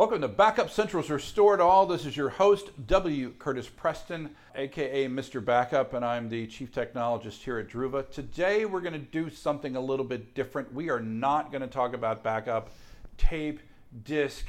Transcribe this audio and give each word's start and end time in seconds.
Welcome 0.00 0.22
to 0.22 0.28
Backup 0.28 0.70
Central's 0.70 1.10
Restore 1.10 1.56
It 1.56 1.60
All. 1.60 1.84
This 1.84 2.06
is 2.06 2.16
your 2.16 2.30
host, 2.30 2.70
W. 2.86 3.34
Curtis 3.38 3.68
Preston, 3.68 4.34
aka 4.54 5.06
Mr. 5.06 5.44
Backup, 5.44 5.92
and 5.92 6.02
I'm 6.02 6.30
the 6.30 6.46
Chief 6.46 6.72
Technologist 6.72 7.42
here 7.42 7.58
at 7.58 7.68
Druva. 7.68 8.10
Today 8.10 8.64
we're 8.64 8.80
going 8.80 8.94
to 8.94 8.98
do 8.98 9.28
something 9.28 9.76
a 9.76 9.80
little 9.80 10.06
bit 10.06 10.34
different. 10.34 10.72
We 10.72 10.88
are 10.88 11.00
not 11.00 11.52
going 11.52 11.60
to 11.60 11.68
talk 11.68 11.92
about 11.92 12.22
backup, 12.22 12.70
tape, 13.18 13.60
disk, 14.02 14.46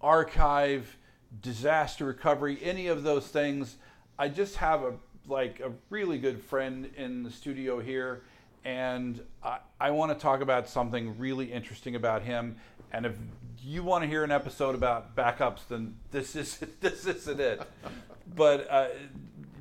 archive, 0.00 0.96
disaster 1.42 2.06
recovery, 2.06 2.58
any 2.62 2.86
of 2.86 3.02
those 3.02 3.26
things. 3.26 3.76
I 4.18 4.30
just 4.30 4.56
have 4.56 4.84
a 4.84 4.94
like 5.26 5.60
a 5.60 5.72
really 5.90 6.16
good 6.16 6.40
friend 6.40 6.88
in 6.96 7.24
the 7.24 7.30
studio 7.30 7.78
here, 7.78 8.22
and 8.64 9.20
I, 9.42 9.58
I 9.78 9.90
want 9.90 10.12
to 10.12 10.18
talk 10.20 10.40
about 10.40 10.68
something 10.68 11.18
really 11.18 11.52
interesting 11.52 11.94
about 11.96 12.22
him. 12.22 12.56
And 12.92 13.06
if 13.06 13.16
you 13.62 13.82
want 13.82 14.02
to 14.02 14.08
hear 14.08 14.24
an 14.24 14.30
episode 14.30 14.74
about 14.74 15.14
backups, 15.14 15.68
then 15.68 15.96
this 16.10 16.34
is 16.34 16.56
this 16.80 17.06
isn't 17.06 17.40
it. 17.40 17.62
but 18.34 18.70
uh, 18.70 18.88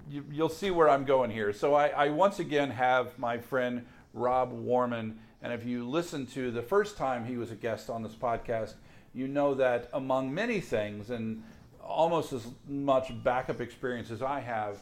you, 0.10 0.24
will 0.38 0.50
see 0.50 0.72
where 0.72 0.90
I'm 0.90 1.06
going 1.06 1.32
here. 1.32 1.52
So 1.54 1.74
I, 1.74 1.88
I 1.88 2.10
once 2.10 2.40
again 2.40 2.72
have 2.72 3.18
my 3.18 3.38
friend 3.38 3.86
Rob 4.14 4.54
Worman, 4.54 5.20
and 5.42 5.52
if 5.52 5.66
you 5.66 5.88
listen 5.90 6.26
to 6.28 6.52
the 6.52 6.62
first 6.62 6.98
time 6.98 7.26
he 7.26 7.38
was 7.38 7.52
a 7.52 7.56
guest 7.56 7.90
on 7.90 8.04
this 8.04 8.14
podcast, 8.14 8.76
you 9.14 9.28
know 9.28 9.54
that 9.56 9.90
among 9.94 10.34
many 10.34 10.60
things, 10.60 11.10
and 11.10 11.44
almost 11.84 12.32
as 12.32 12.48
much 12.68 13.12
backup 13.24 13.60
experience 13.60 14.12
as 14.12 14.22
I 14.22 14.40
have, 14.40 14.80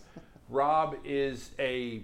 Rob 0.50 0.98
is 1.06 1.52
a 1.58 2.04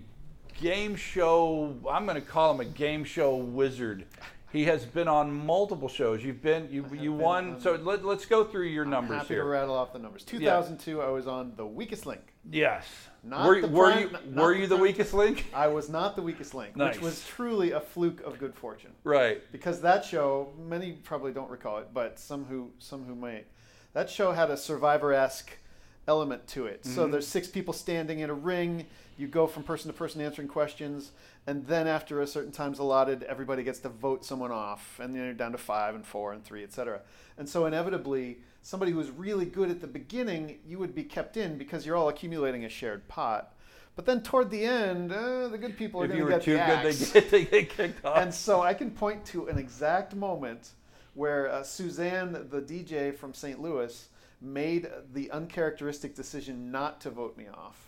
game 0.59 0.95
show, 0.95 1.75
I'm 1.89 2.05
going 2.05 2.15
to 2.15 2.27
call 2.27 2.53
him 2.53 2.59
a 2.59 2.65
game 2.65 3.03
show 3.03 3.35
wizard. 3.35 4.05
He 4.51 4.63
has 4.65 4.85
been 4.85 5.07
on 5.07 5.31
multiple 5.45 5.89
shows. 5.89 6.23
You've 6.23 6.41
been 6.41 6.69
you 6.71 6.85
you 6.99 7.11
won. 7.13 7.55
on- 7.55 7.61
So 7.61 7.75
let, 7.75 8.05
let's 8.05 8.25
go 8.25 8.43
through 8.45 8.67
your 8.67 8.85
I'm 8.85 8.89
numbers 8.91 9.17
happy 9.17 9.33
here. 9.35 9.43
to 9.43 9.49
rattle 9.49 9.75
off 9.75 9.91
the 9.93 9.99
numbers. 9.99 10.23
2002, 10.23 11.01
I 11.01 11.09
was 11.09 11.27
on 11.27 11.53
the 11.57 11.65
weakest 11.65 12.05
link. 12.05 12.21
Yes. 12.49 12.85
Not 13.23 13.45
were 13.45 13.61
the 13.61 13.67
were 13.67 13.91
prime- 13.91 13.99
you 13.99 14.09
not- 14.31 14.45
were 14.45 14.53
the 14.53 14.59
you 14.61 14.67
the 14.67 14.77
weakest 14.77 15.13
link? 15.13 15.45
I 15.53 15.67
was 15.67 15.89
not 15.89 16.15
the 16.15 16.21
weakest 16.21 16.53
link, 16.53 16.77
Nice. 16.77 16.95
which 16.95 17.03
was 17.03 17.25
truly 17.27 17.71
a 17.71 17.81
fluke 17.81 18.21
of 18.21 18.39
good 18.39 18.55
fortune. 18.55 18.91
Right. 19.03 19.41
Because 19.51 19.81
that 19.81 20.05
show, 20.05 20.53
many 20.57 20.93
probably 20.93 21.33
don't 21.33 21.49
recall 21.51 21.79
it, 21.79 21.89
but 21.93 22.17
some 22.17 22.45
who 22.45 22.71
some 22.79 23.03
who 23.03 23.15
might, 23.15 23.47
that 23.93 24.09
show 24.09 24.31
had 24.31 24.49
a 24.49 24.55
Survivor-esque 24.57 25.51
element 26.07 26.47
to 26.47 26.67
it. 26.67 26.85
So 26.85 27.05
Mhm. 27.05 27.11
there's 27.11 27.27
six 27.27 27.49
people 27.49 27.73
standing 27.73 28.19
in 28.19 28.29
a 28.29 28.33
ring. 28.33 28.85
You 29.17 29.27
go 29.27 29.47
from 29.47 29.63
person 29.63 29.91
to 29.91 29.97
person 29.97 30.21
answering 30.21 30.47
questions, 30.47 31.11
and 31.47 31.65
then 31.65 31.87
after 31.87 32.21
a 32.21 32.27
certain 32.27 32.51
time's 32.51 32.79
allotted, 32.79 33.23
everybody 33.23 33.63
gets 33.63 33.79
to 33.79 33.89
vote 33.89 34.23
someone 34.23 34.51
off, 34.51 34.99
and 35.01 35.13
then 35.13 35.23
you're 35.23 35.33
down 35.33 35.53
to 35.53 35.57
five 35.57 35.95
and 35.95 36.05
four 36.05 36.33
and 36.33 36.43
three, 36.43 36.63
etc. 36.63 37.01
And 37.37 37.49
so 37.49 37.65
inevitably, 37.65 38.37
somebody 38.61 38.91
who 38.91 38.97
was 38.97 39.09
really 39.09 39.45
good 39.45 39.71
at 39.71 39.81
the 39.81 39.87
beginning, 39.87 40.59
you 40.67 40.77
would 40.77 40.93
be 40.93 41.03
kept 41.03 41.35
in 41.35 41.57
because 41.57 41.85
you're 41.85 41.95
all 41.95 42.09
accumulating 42.09 42.65
a 42.65 42.69
shared 42.69 43.07
pot. 43.07 43.53
But 43.95 44.05
then 44.05 44.21
toward 44.21 44.51
the 44.51 44.63
end, 44.63 45.11
uh, 45.11 45.47
the 45.47 45.57
good 45.57 45.75
people 45.75 46.03
are 46.03 46.07
going 46.07 46.19
to 46.19 46.29
get 46.29 46.43
too 46.43 46.53
the 46.53 46.59
good, 46.59 46.83
they 46.83 47.21
get 47.21 47.31
they 47.31 47.45
get 47.45 47.69
kicked 47.71 48.05
off. 48.05 48.19
And 48.19 48.31
so 48.31 48.61
I 48.61 48.75
can 48.75 48.91
point 48.91 49.25
to 49.27 49.47
an 49.47 49.57
exact 49.57 50.15
moment 50.15 50.69
where 51.15 51.49
uh, 51.49 51.63
Suzanne, 51.63 52.33
the 52.51 52.61
DJ 52.61 53.15
from 53.15 53.33
St. 53.33 53.59
Louis, 53.59 54.07
made 54.39 54.87
the 55.13 55.31
uncharacteristic 55.31 56.13
decision 56.13 56.71
not 56.71 57.01
to 57.01 57.09
vote 57.09 57.35
me 57.35 57.47
off. 57.51 57.86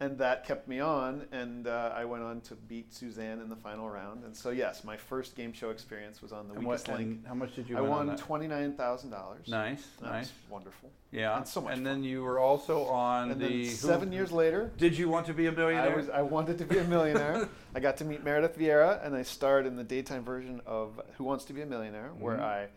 And 0.00 0.18
that 0.18 0.44
kept 0.44 0.66
me 0.66 0.80
on, 0.80 1.26
and 1.30 1.68
uh, 1.68 1.92
I 1.94 2.04
went 2.06 2.24
on 2.24 2.40
to 2.42 2.56
beat 2.56 2.92
Suzanne 2.92 3.38
in 3.40 3.48
the 3.48 3.54
final 3.54 3.88
round. 3.88 4.24
And 4.24 4.36
so, 4.36 4.50
yes, 4.50 4.82
my 4.82 4.96
first 4.96 5.36
game 5.36 5.52
show 5.52 5.70
experience 5.70 6.20
was 6.20 6.32
on 6.32 6.48
the 6.48 6.54
and 6.54 6.64
weakest 6.66 6.88
what, 6.88 6.98
link. 6.98 7.24
how 7.24 7.34
much 7.34 7.54
did 7.54 7.68
you 7.68 7.78
I 7.78 7.82
won 7.82 8.16
twenty 8.16 8.48
nine 8.48 8.72
thousand 8.74 9.10
dollars. 9.10 9.46
Nice, 9.46 9.86
That 10.00 10.10
nice. 10.10 10.32
wonderful. 10.50 10.90
Yeah. 11.12 11.36
and 11.36 11.46
so 11.46 11.60
much 11.60 11.74
And 11.74 11.78
fun. 11.78 11.84
then 11.84 12.02
you 12.02 12.22
were 12.24 12.40
also 12.40 12.82
on 12.86 13.30
And 13.30 13.40
the 13.40 13.44
then 13.46 13.52
who- 13.58 13.64
seven 13.66 14.12
years 14.12 14.32
later, 14.32 14.72
Did 14.76 14.98
you 14.98 15.08
want 15.08 15.26
to 15.26 15.34
be 15.34 15.46
a 15.46 15.52
millionaire? 15.52 15.94
was 15.96 16.08
I 16.10 16.22
wanted 16.22 16.58
to 16.58 16.64
be 16.64 16.78
a 16.78 16.84
millionaire. 16.84 17.48
I 17.76 17.78
got 17.78 17.96
to 17.98 18.04
meet 18.04 18.24
Meredith 18.24 18.58
Vieira, 18.58 19.06
and 19.06 19.14
I 19.14 19.22
starred 19.22 19.66
in 19.66 19.76
the 19.76 19.84
daytime 19.84 20.24
version 20.24 20.62
of 20.66 21.00
Who 21.16 21.22
Wants 21.22 21.44
to 21.44 21.52
Be 21.52 21.60
a 21.62 21.66
Millionaire, 21.66 22.10
where 22.18 22.38
Mhm. 22.38 22.42
I 22.42 22.68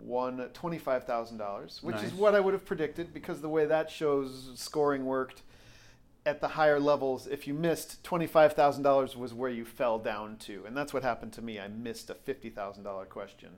won 0.00 0.50
twenty 0.52 0.78
five 0.78 1.04
thousand 1.04 1.38
dollars, 1.38 1.82
which 1.82 1.96
Nice. 1.96 2.04
is 2.08 2.12
what 2.12 2.34
I 2.34 2.40
would 2.40 2.52
have 2.52 2.66
predicted 2.66 3.14
because 3.14 3.40
the 3.40 3.48
way 3.48 3.64
that 3.64 3.90
show's 3.90 4.50
scoring 4.56 5.06
worked. 5.06 5.44
At 6.28 6.42
the 6.42 6.48
higher 6.48 6.78
levels, 6.78 7.26
if 7.26 7.46
you 7.46 7.54
missed 7.54 8.04
twenty 8.04 8.26
five 8.26 8.52
thousand 8.52 8.82
dollars 8.82 9.16
was 9.16 9.32
where 9.32 9.48
you 9.48 9.64
fell 9.64 9.98
down 9.98 10.36
to, 10.40 10.62
and 10.66 10.76
that's 10.76 10.92
what 10.92 11.02
happened 11.02 11.32
to 11.32 11.40
me. 11.40 11.58
I 11.58 11.68
missed 11.68 12.10
a 12.10 12.14
fifty 12.14 12.50
thousand 12.50 12.84
dollar 12.84 13.06
question 13.06 13.48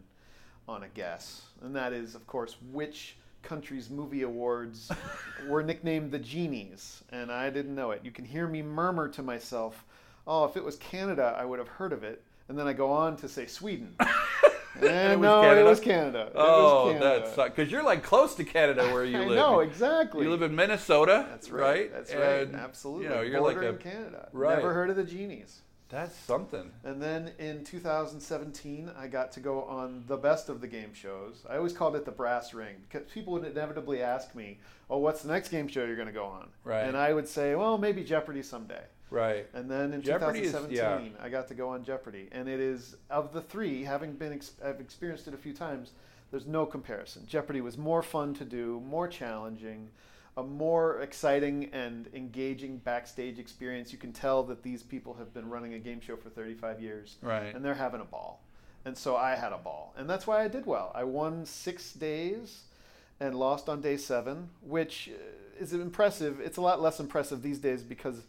on 0.68 0.84
a 0.84 0.88
guess, 0.88 1.42
and 1.64 1.74
that 1.74 1.92
is, 1.92 2.14
of 2.14 2.28
course, 2.28 2.54
which 2.70 3.16
country's 3.42 3.90
movie 3.90 4.22
awards 4.22 4.88
were 5.48 5.64
nicknamed 5.64 6.12
the 6.12 6.20
genies, 6.20 7.02
and 7.10 7.32
I 7.32 7.50
didn't 7.50 7.74
know 7.74 7.90
it. 7.90 8.02
You 8.04 8.12
can 8.12 8.24
hear 8.24 8.46
me 8.46 8.62
murmur 8.62 9.08
to 9.08 9.22
myself, 9.24 9.84
"Oh, 10.24 10.44
if 10.44 10.56
it 10.56 10.62
was 10.62 10.76
Canada, 10.76 11.34
I 11.36 11.44
would 11.46 11.58
have 11.58 11.66
heard 11.66 11.92
of 11.92 12.04
it." 12.04 12.22
And 12.48 12.56
then 12.56 12.68
I 12.68 12.72
go 12.72 12.92
on 12.92 13.16
to 13.16 13.28
say 13.28 13.46
Sweden. 13.46 13.96
and 14.74 14.84
it 14.84 14.88
eh, 14.88 15.14
was 15.16 15.22
no, 15.22 15.42
Canada? 15.42 15.60
it 15.60 15.64
was 15.64 15.80
Canada. 15.80 16.26
It 16.26 16.32
oh, 16.34 16.90
Canada. 16.92 17.32
that's 17.34 17.50
because 17.50 17.70
you're 17.70 17.82
like 17.82 18.02
close 18.02 18.34
to 18.36 18.44
Canada 18.44 18.92
where 18.92 19.04
you 19.04 19.16
I 19.20 19.24
live. 19.26 19.36
No, 19.36 19.60
exactly. 19.60 20.24
You 20.24 20.30
live 20.30 20.42
in 20.42 20.54
Minnesota. 20.54 21.26
That's 21.30 21.50
right. 21.50 21.92
That's 21.92 22.14
right. 22.14 22.42
And, 22.42 22.54
Absolutely. 22.54 23.04
You 23.04 23.10
know, 23.10 23.20
you're 23.22 23.40
like 23.40 23.56
Bordering 23.56 23.76
a. 23.76 23.78
Canada. 23.78 24.28
right. 24.32 24.56
Never 24.56 24.72
heard 24.72 24.90
of 24.90 24.96
the 24.96 25.04
genies. 25.04 25.62
That's 25.90 26.14
something. 26.14 26.70
And 26.84 27.02
then 27.02 27.32
in 27.40 27.64
2017, 27.64 28.92
I 28.96 29.08
got 29.08 29.32
to 29.32 29.40
go 29.40 29.64
on 29.64 30.04
the 30.06 30.16
best 30.16 30.48
of 30.48 30.60
the 30.60 30.68
game 30.68 30.94
shows. 30.94 31.44
I 31.50 31.56
always 31.56 31.72
called 31.72 31.96
it 31.96 32.04
the 32.04 32.12
brass 32.12 32.54
ring 32.54 32.76
because 32.88 33.10
people 33.10 33.32
would 33.32 33.44
inevitably 33.44 34.00
ask 34.00 34.34
me, 34.36 34.60
"Oh, 34.88 34.98
what's 34.98 35.22
the 35.22 35.32
next 35.32 35.48
game 35.48 35.66
show 35.66 35.84
you're 35.84 35.96
going 35.96 36.06
to 36.06 36.14
go 36.14 36.26
on?" 36.26 36.48
Right. 36.62 36.84
And 36.84 36.96
I 36.96 37.12
would 37.12 37.26
say, 37.26 37.56
"Well, 37.56 37.76
maybe 37.76 38.04
Jeopardy 38.04 38.42
someday." 38.42 38.84
Right. 39.10 39.46
And 39.54 39.70
then 39.70 39.92
in 39.92 40.02
Jeopardy 40.02 40.40
is- 40.40 40.52
2017, 40.52 41.14
yeah. 41.16 41.24
I 41.24 41.28
got 41.28 41.48
to 41.48 41.54
go 41.54 41.68
on 41.70 41.82
Jeopardy, 41.84 42.28
and 42.32 42.48
it 42.48 42.60
is 42.60 42.96
of 43.10 43.32
the 43.32 43.42
three, 43.42 43.82
having 43.84 44.12
been 44.12 44.32
ex- 44.32 44.52
I've 44.64 44.80
experienced 44.80 45.26
it 45.28 45.34
a 45.34 45.38
few 45.38 45.52
times. 45.52 45.92
There's 46.30 46.46
no 46.46 46.64
comparison. 46.64 47.26
Jeopardy 47.26 47.60
was 47.60 47.76
more 47.76 48.02
fun 48.02 48.34
to 48.34 48.44
do, 48.44 48.80
more 48.86 49.08
challenging, 49.08 49.90
a 50.36 50.44
more 50.44 51.00
exciting 51.00 51.70
and 51.72 52.08
engaging 52.14 52.78
backstage 52.78 53.40
experience. 53.40 53.90
You 53.92 53.98
can 53.98 54.12
tell 54.12 54.44
that 54.44 54.62
these 54.62 54.84
people 54.84 55.14
have 55.14 55.34
been 55.34 55.50
running 55.50 55.74
a 55.74 55.78
game 55.80 56.00
show 56.00 56.14
for 56.16 56.30
35 56.30 56.80
years, 56.80 57.16
Right. 57.20 57.52
and 57.52 57.64
they're 57.64 57.74
having 57.74 58.00
a 58.00 58.04
ball. 58.04 58.40
And 58.84 58.96
so 58.96 59.16
I 59.16 59.34
had 59.34 59.52
a 59.52 59.58
ball, 59.58 59.92
and 59.98 60.08
that's 60.08 60.26
why 60.26 60.42
I 60.44 60.48
did 60.48 60.66
well. 60.66 60.92
I 60.94 61.02
won 61.04 61.44
six 61.44 61.92
days 61.92 62.62
and 63.18 63.34
lost 63.34 63.68
on 63.68 63.80
day 63.80 63.96
seven, 63.96 64.50
which 64.62 65.10
is 65.58 65.72
impressive. 65.74 66.40
It's 66.40 66.56
a 66.56 66.62
lot 66.62 66.80
less 66.80 67.00
impressive 67.00 67.42
these 67.42 67.58
days 67.58 67.82
because 67.82 68.22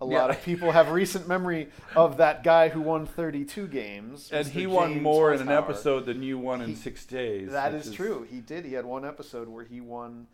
a 0.00 0.04
lot 0.04 0.30
of 0.30 0.42
people 0.44 0.70
have 0.72 0.90
recent 0.90 1.26
memory 1.26 1.68
of 1.96 2.18
that 2.18 2.44
guy 2.44 2.68
who 2.68 2.80
won 2.80 3.06
32 3.06 3.66
games. 3.66 4.30
And 4.32 4.46
Mr. 4.46 4.50
he 4.50 4.66
won 4.66 4.90
James 4.92 5.02
more 5.02 5.32
in 5.34 5.40
an 5.40 5.48
episode 5.48 6.06
than 6.06 6.22
you 6.22 6.38
won 6.38 6.60
in 6.62 6.70
He- 6.70 6.74
six 6.76 7.04
days. 7.04 7.50
That 7.50 7.74
is, 7.74 7.88
is 7.88 7.94
true. 7.94 8.26
He 8.30 8.40
did. 8.40 8.64
He 8.64 8.74
had 8.74 8.84
one 8.86 9.04
episode 9.04 9.48
where 9.48 9.64
he 9.64 9.80
won 9.80 10.26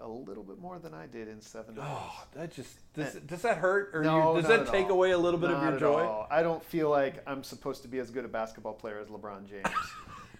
a 0.00 0.08
little 0.08 0.42
bit 0.42 0.58
more 0.60 0.78
than 0.78 0.92
I 0.92 1.06
did 1.06 1.28
in 1.28 1.40
seven 1.40 1.76
oh, 1.78 1.82
days. 1.82 1.90
Oh, 1.90 2.24
that 2.34 2.52
just 2.52 2.92
does, 2.94 3.14
does 3.14 3.42
that 3.42 3.58
hurt 3.58 3.90
or 3.94 4.02
No, 4.02 4.34
you, 4.36 4.42
does 4.42 4.50
not 4.50 4.58
that 4.58 4.66
at 4.66 4.72
take 4.72 4.86
all. 4.86 4.92
away 4.92 5.12
a 5.12 5.18
little 5.18 5.40
bit 5.40 5.50
of 5.50 5.62
your 5.62 5.78
joy? 5.78 6.02
all. 6.04 6.26
I 6.30 6.42
don't 6.42 6.62
feel 6.64 6.90
like 6.90 7.22
I'm 7.26 7.42
supposed 7.42 7.82
to 7.82 7.88
be 7.88 7.98
as 7.98 8.10
good 8.10 8.24
a 8.24 8.28
basketball 8.28 8.74
player 8.74 8.98
as 8.98 9.06
LeBron 9.08 9.48
James. 9.48 9.64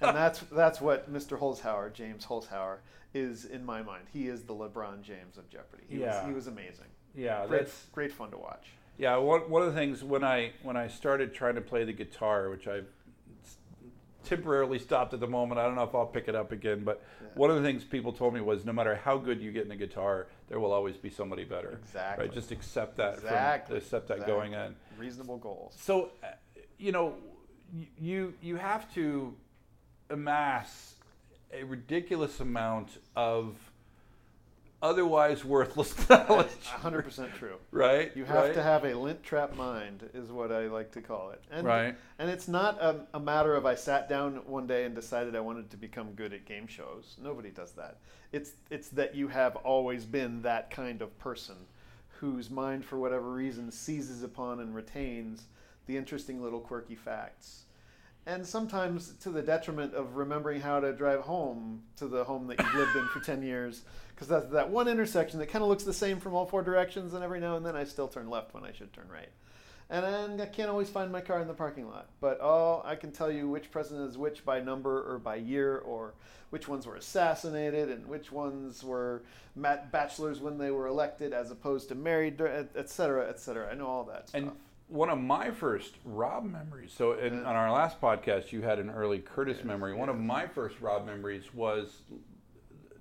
and 0.03 0.15
that's 0.17 0.41
that's 0.53 0.81
what 0.81 1.11
Mr. 1.13 1.39
Holzhauer, 1.39 1.93
James 1.93 2.27
Holzhauer, 2.27 2.79
is 3.15 3.47
in 3.47 3.65
my 3.65 3.81
mind. 3.83 4.05
He 4.13 4.27
is 4.29 4.43
the 4.43 4.55
LeBron 4.55 5.01
James 5.03 5.39
of 5.39 5.49
Jeopardy. 5.49 5.85
He 5.89 6.01
Yeah. 6.01 6.19
was 6.21 6.29
he 6.29 6.35
was 6.35 6.47
amazing. 6.49 6.87
Yeah, 7.17 7.47
Great, 7.47 7.59
that's 7.61 7.87
great 7.93 8.13
fun 8.13 8.31
to 8.31 8.37
watch. 8.39 8.67
yeah. 8.99 9.17
One, 9.17 9.49
one 9.51 9.63
of 9.63 9.73
the 9.75 9.79
things 9.81 10.05
when 10.05 10.23
I 10.23 10.53
when 10.63 10.77
I 10.77 10.89
started 10.89 11.33
trying 11.35 11.55
to 11.57 11.61
play 11.63 11.85
the 11.85 11.93
guitar, 11.93 12.51
which 12.51 12.69
I've 12.69 12.87
temporarily 14.25 14.79
stopped 14.79 15.15
at 15.15 15.21
the 15.21 15.27
moment. 15.27 15.61
I 15.61 15.65
don't 15.65 15.77
know 15.77 15.85
if 15.85 15.95
I'll 15.95 16.05
pick 16.07 16.27
it 16.29 16.35
up 16.35 16.51
again, 16.53 16.83
but 16.85 17.01
Yeah. 17.23 17.29
one 17.35 17.49
of 17.51 17.57
the 17.57 17.63
things 17.63 17.85
people 17.85 18.13
told 18.13 18.35
me 18.35 18.41
was 18.41 18.65
no 18.65 18.73
matter 18.73 18.97
how 18.97 19.19
good 19.19 19.41
you 19.41 19.53
get 19.53 19.63
in 19.63 19.69
the 19.69 19.77
guitar, 19.77 20.27
there 20.49 20.59
will 20.59 20.73
always 20.73 20.97
be 20.97 21.11
somebody 21.11 21.45
better. 21.45 21.79
Exactly. 21.85 22.27
Right? 22.27 22.35
Just 22.35 22.51
accept 22.51 22.97
that. 22.97 23.15
Exactly. 23.15 23.75
From, 23.75 23.85
accept 23.85 24.09
that 24.09 24.15
Exactly. 24.15 24.35
going 24.35 24.53
in. 24.55 24.75
Reasonable 24.99 25.39
goals. 25.39 25.75
So, 25.79 26.11
uh, 26.25 26.29
you 26.79 26.91
know, 26.93 27.15
you 27.99 28.35
you 28.43 28.57
have 28.57 28.93
to 28.95 29.35
amass 30.11 30.97
a 31.53 31.63
ridiculous 31.65 32.41
amount 32.41 32.99
of 33.15 33.55
otherwise 34.83 35.45
worthless 35.45 36.09
knowledge. 36.11 36.49
hundred 36.65 37.03
percent 37.03 37.35
true. 37.35 37.57
Right. 37.71 38.13
You 38.15 38.25
have 38.25 38.45
right? 38.45 38.55
to 38.55 38.63
have 38.63 38.85
a 38.85 38.95
lint 38.95 39.23
trap 39.23 39.57
mind, 39.57 40.09
is 40.15 40.31
what 40.31 40.53
I 40.53 40.67
like 40.67 40.93
to 40.93 41.01
call 41.01 41.31
it. 41.31 41.43
And, 41.51 41.67
Right. 41.67 41.97
And 42.19 42.31
it's 42.31 42.49
not 42.49 42.81
a, 42.81 43.07
a 43.15 43.21
matter 43.21 43.55
of 43.55 43.67
I 43.67 43.75
sat 43.75 44.09
down 44.09 44.37
one 44.47 44.67
day 44.67 44.85
and 44.85 44.95
decided 44.95 45.35
I 45.37 45.41
wanted 45.41 45.71
to 45.71 45.77
become 45.77 46.13
good 46.13 46.33
at 46.33 46.45
game 46.45 46.67
shows. 46.67 47.17
Nobody 47.23 47.51
does 47.51 47.73
that. 47.73 47.99
It's 48.33 48.53
it's 48.71 48.89
that 48.91 49.15
you 49.15 49.29
have 49.29 49.57
always 49.57 50.05
been 50.05 50.43
that 50.43 50.71
kind 50.71 51.03
of 51.03 51.17
person, 51.19 51.57
whose 52.21 52.51
mind, 52.51 52.85
for 52.85 52.99
whatever 52.99 53.31
reason, 53.31 53.71
seizes 53.71 54.23
upon 54.23 54.61
and 54.61 54.75
retains 54.75 55.45
the 55.87 55.97
interesting 55.97 56.43
little 56.43 56.61
quirky 56.61 56.97
facts. 56.97 57.63
And 58.27 58.45
sometimes 58.45 59.15
to 59.21 59.31
the 59.31 59.43
detriment 59.43 59.95
of 59.95 60.17
remembering 60.17 60.61
how 60.61 60.81
to 60.81 60.93
drive 60.93 61.21
home 61.21 61.83
to 61.97 62.09
the 62.09 62.25
home 62.25 62.49
that 62.49 62.59
you've 62.59 62.75
lived 62.75 62.97
in 62.97 63.07
for 63.09 63.21
10 63.21 63.43
years. 63.43 63.83
Because 64.15 64.29
that's 64.29 64.51
that 64.51 64.71
one 64.71 64.89
intersection 64.89 65.39
that 65.39 65.47
kind 65.47 65.63
of 65.63 65.69
looks 65.69 65.85
the 65.85 65.93
same 65.93 66.19
from 66.19 66.35
all 66.35 66.47
four 66.47 66.63
directions 66.63 67.15
and 67.15 67.23
every 67.23 67.39
now 67.39 67.57
and 67.57 67.65
then 67.65 67.77
i 67.77 67.85
still 67.85 68.09
turn 68.09 68.29
left 68.31 68.55
when 68.55 68.65
i 68.65 68.73
should 68.73 68.93
turn 68.93 69.09
right. 69.13 69.29
And 69.91 70.05
then 70.05 70.41
i 70.41 70.47
can't 70.47 70.71
always 70.71 70.89
find 70.89 71.13
my 71.13 71.21
car 71.21 71.41
in 71.41 71.47
the 71.47 71.55
parking 71.55 71.87
lot 71.87 72.09
but 72.21 72.39
oh 72.41 72.83
i 72.85 72.97
can 72.97 73.13
tell 73.13 73.31
you 73.31 73.49
which 73.49 73.71
president 73.71 74.09
is 74.09 74.19
which 74.19 74.45
by 74.45 74.59
number 74.61 75.03
or 75.13 75.19
by 75.19 75.37
year 75.37 75.79
or 75.79 76.15
which 76.51 76.67
ones 76.67 76.87
were 76.87 76.97
assassinated 76.97 77.91
and 77.91 78.07
which 78.07 78.33
ones 78.33 78.83
were 78.83 79.23
bachelors 79.55 80.41
when 80.41 80.57
they 80.59 80.71
were 80.71 80.87
elected 80.87 81.33
as 81.33 81.51
opposed 81.51 81.89
to 81.91 81.95
married 81.95 82.41
et 82.41 82.89
cetera 82.89 83.29
et 83.29 83.39
cetera. 83.39 83.71
I 83.71 83.75
know 83.75 83.87
all 83.87 84.05
that 84.05 84.31
stuff. 84.31 84.41
and 84.43 84.53
one 84.89 85.11
of 85.11 85.19
my 85.19 85.51
first 85.51 85.95
Rob 86.05 86.45
memories. 86.45 86.93
So 86.97 87.15
in, 87.15 87.45
on 87.45 87.57
our 87.57 87.73
last 87.73 88.01
podcast, 88.01 88.53
you 88.53 88.63
had 88.63 88.79
an 88.79 88.91
early 88.91 89.19
Curtis 89.19 89.59
yeah, 89.61 89.67
memory. 89.67 89.95
One 89.95 90.09
of 90.09 90.19
my 90.19 90.47
first 90.47 90.81
Rob 90.81 91.07
memories 91.07 91.53
was 91.53 92.03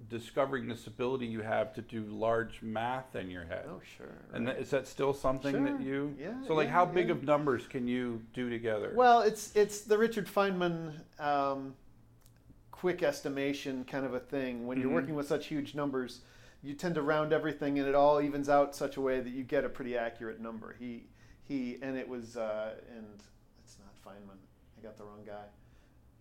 discovering 0.10 0.68
this 0.68 0.88
ability 0.88 1.26
you 1.26 1.42
have 1.42 1.74
to 1.74 1.82
do 1.82 2.04
large 2.06 2.62
math 2.62 3.16
in 3.16 3.30
your 3.30 3.46
head. 3.46 3.66
Oh, 3.68 3.82
sure. 3.98 4.08
Right. 4.32 4.42
And 4.42 4.50
is 4.50 4.70
that 4.70 4.88
still 4.88 5.14
something 5.14 5.52
sure. 5.52 5.64
that 5.66 5.82
you? 5.82 6.16
Yeah. 6.20 6.34
So, 6.48 6.54
like, 6.54 6.68
yeah, 6.68 6.74
how 6.74 6.86
big 6.86 7.10
of 7.10 7.24
numbers 7.24 7.68
can 7.68 7.88
you 7.88 8.22
do 8.34 8.50
together? 8.50 8.92
Well, 8.96 9.22
it's 9.22 9.56
it's 9.56 9.82
the 9.82 9.98
Richard 9.98 10.28
Feynman 10.28 10.94
um, 11.20 11.76
quick 12.72 13.04
estimation 13.04 13.84
kind 13.86 14.06
of 14.06 14.14
a 14.14 14.20
thing. 14.20 14.68
When 14.68 14.78
you're 14.78 14.88
mm-hmm. 14.88 14.96
working 14.96 15.16
with 15.16 15.28
such 15.28 15.48
huge 15.48 15.76
numbers, 15.76 16.22
you 16.64 16.74
tend 16.74 16.96
to 16.96 17.02
round 17.02 17.34
everything, 17.34 17.80
and 17.80 17.88
it 17.88 17.96
all 17.96 18.22
evens 18.22 18.50
out 18.50 18.76
such 18.76 18.98
a 18.98 19.02
way 19.02 19.20
that 19.22 19.32
you 19.32 19.44
get 19.44 19.66
a 19.66 19.70
pretty 19.70 19.98
accurate 19.98 20.40
number. 20.40 20.76
He 20.80 21.08
he 21.48 21.78
and 21.82 21.98
it 21.98 22.08
was 22.08 22.38
uh, 22.38 22.74
and 22.96 23.06
it's 23.64 23.78
not 23.80 23.94
Feynman. 24.04 24.38
I 24.78 24.84
got 24.84 24.98
the 24.98 25.04
wrong 25.04 25.24
guy. 25.26 25.46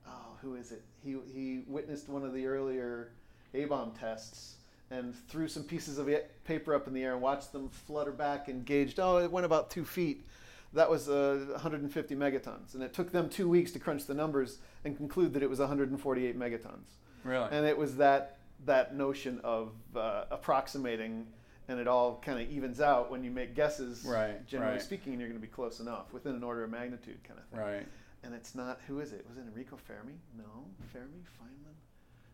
Oh, 0.06 0.36
who 0.42 0.54
is 0.54 0.72
it? 0.72 0.82
He 1.02 1.16
he 1.32 1.62
witnessed 1.66 2.08
one 2.08 2.24
of 2.24 2.34
the 2.34 2.46
earlier 2.46 3.10
A 3.54 3.64
bomb 3.64 3.92
tests 3.92 4.56
and 4.90 5.14
threw 5.28 5.48
some 5.48 5.64
pieces 5.64 5.98
of 5.98 6.08
paper 6.44 6.74
up 6.74 6.86
in 6.86 6.92
the 6.92 7.02
air 7.02 7.14
and 7.14 7.22
watched 7.22 7.52
them 7.52 7.68
flutter 7.68 8.12
back 8.12 8.48
and 8.48 8.64
gauged. 8.64 9.00
Oh, 9.00 9.18
it 9.18 9.30
went 9.30 9.46
about 9.46 9.70
two 9.70 9.84
feet. 9.84 10.26
That 10.74 10.90
was 10.90 11.08
uh, 11.08 11.46
150 11.52 12.16
megatons, 12.16 12.74
and 12.74 12.82
it 12.82 12.92
took 12.92 13.12
them 13.12 13.28
two 13.28 13.48
weeks 13.48 13.70
to 13.72 13.78
crunch 13.78 14.06
the 14.06 14.14
numbers 14.14 14.58
and 14.84 14.96
conclude 14.96 15.32
that 15.34 15.42
it 15.42 15.48
was 15.48 15.60
148 15.60 16.38
megatons. 16.38 16.96
Really? 17.22 17.48
And 17.50 17.64
it 17.64 17.78
was 17.78 17.96
that 17.96 18.38
that 18.66 18.94
notion 18.94 19.40
of 19.44 19.72
uh, 19.94 20.24
approximating 20.30 21.26
and 21.68 21.80
it 21.80 21.88
all 21.88 22.20
kind 22.24 22.40
of 22.40 22.50
evens 22.50 22.80
out 22.80 23.10
when 23.10 23.24
you 23.24 23.30
make 23.30 23.54
guesses. 23.54 24.04
Right. 24.04 24.46
Generally 24.46 24.74
right. 24.74 24.82
speaking, 24.82 25.12
and 25.12 25.20
you're 25.20 25.28
going 25.28 25.40
to 25.40 25.46
be 25.46 25.52
close 25.52 25.80
enough 25.80 26.12
within 26.12 26.34
an 26.34 26.44
order 26.44 26.64
of 26.64 26.70
magnitude, 26.70 27.18
kind 27.24 27.38
of 27.38 27.46
thing. 27.46 27.60
Right. 27.60 27.86
And 28.22 28.34
it's 28.34 28.54
not 28.54 28.80
who 28.86 29.00
is 29.00 29.12
it? 29.12 29.24
Was 29.28 29.38
it 29.38 29.44
Enrico 29.46 29.76
Fermi? 29.76 30.14
No, 30.36 30.66
Fermi, 30.92 31.22
Feynman. 31.38 31.74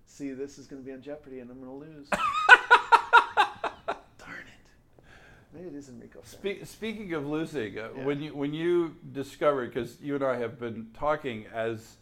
See, 0.06 0.32
this 0.32 0.58
is 0.58 0.66
going 0.66 0.82
to 0.82 0.86
be 0.86 0.92
on 0.92 1.02
Jeopardy, 1.02 1.40
and 1.40 1.50
I'm 1.50 1.60
going 1.60 1.70
to 1.70 1.76
lose. 1.76 2.08
Darn 4.18 4.38
it. 4.38 5.04
Maybe 5.52 5.68
it 5.68 5.74
is 5.74 5.88
Enrico. 5.88 6.20
Spe- 6.24 6.64
speaking 6.64 7.12
of 7.14 7.26
losing, 7.26 7.78
uh, 7.78 7.88
yeah. 7.96 8.04
when 8.04 8.20
you 8.20 8.34
when 8.34 8.54
you 8.54 8.96
discovered, 9.12 9.72
because 9.74 10.00
you 10.00 10.14
and 10.14 10.24
I 10.24 10.36
have 10.36 10.60
been 10.60 10.88
talking 10.96 11.46
as, 11.52 11.96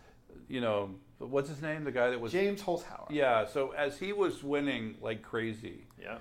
you 0.48 0.60
know, 0.60 0.90
what's 1.18 1.48
his 1.48 1.62
name? 1.62 1.84
The 1.84 1.92
guy 1.92 2.10
that 2.10 2.20
was 2.20 2.32
James 2.32 2.60
Holzhauer. 2.60 3.06
Yeah. 3.10 3.46
So 3.46 3.70
as 3.70 3.98
he 3.98 4.12
was 4.12 4.42
winning 4.42 4.96
like 5.00 5.22
crazy. 5.22 5.86
Yeah 6.00 6.18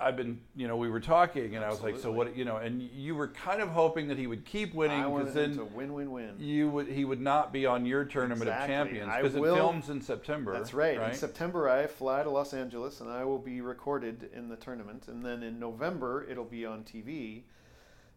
I've 0.00 0.16
been, 0.16 0.40
you 0.54 0.68
know, 0.68 0.76
we 0.76 0.88
were 0.88 1.00
talking, 1.00 1.56
and 1.56 1.64
Absolutely. 1.64 1.92
I 1.92 1.94
was 1.94 1.94
like, 1.94 2.02
so 2.02 2.12
what, 2.12 2.36
you 2.36 2.44
know, 2.44 2.58
and 2.58 2.80
you 2.80 3.16
were 3.16 3.28
kind 3.28 3.60
of 3.60 3.68
hoping 3.68 4.06
that 4.08 4.16
he 4.16 4.28
would 4.28 4.44
keep 4.44 4.72
winning 4.72 5.02
because 5.02 5.34
then 5.34 5.56
to 5.56 5.64
win, 5.64 5.92
win, 5.92 6.12
win. 6.12 6.36
You 6.38 6.68
would, 6.68 6.86
he 6.86 7.04
would 7.04 7.20
not 7.20 7.52
be 7.52 7.66
on 7.66 7.84
your 7.84 8.04
tournament 8.04 8.48
exactly. 8.48 8.74
of 8.74 8.86
champions 8.86 9.12
because 9.16 9.34
it 9.34 9.42
films 9.42 9.90
in 9.90 10.00
September. 10.00 10.52
That's 10.52 10.72
right. 10.72 10.98
right. 10.98 11.10
In 11.10 11.18
September, 11.18 11.68
I 11.68 11.88
fly 11.88 12.22
to 12.22 12.30
Los 12.30 12.54
Angeles, 12.54 13.00
and 13.00 13.10
I 13.10 13.24
will 13.24 13.38
be 13.38 13.60
recorded 13.60 14.30
in 14.32 14.48
the 14.48 14.56
tournament, 14.56 15.08
and 15.08 15.24
then 15.24 15.42
in 15.42 15.58
November, 15.58 16.24
it'll 16.30 16.44
be 16.44 16.64
on 16.64 16.84
TV, 16.84 17.42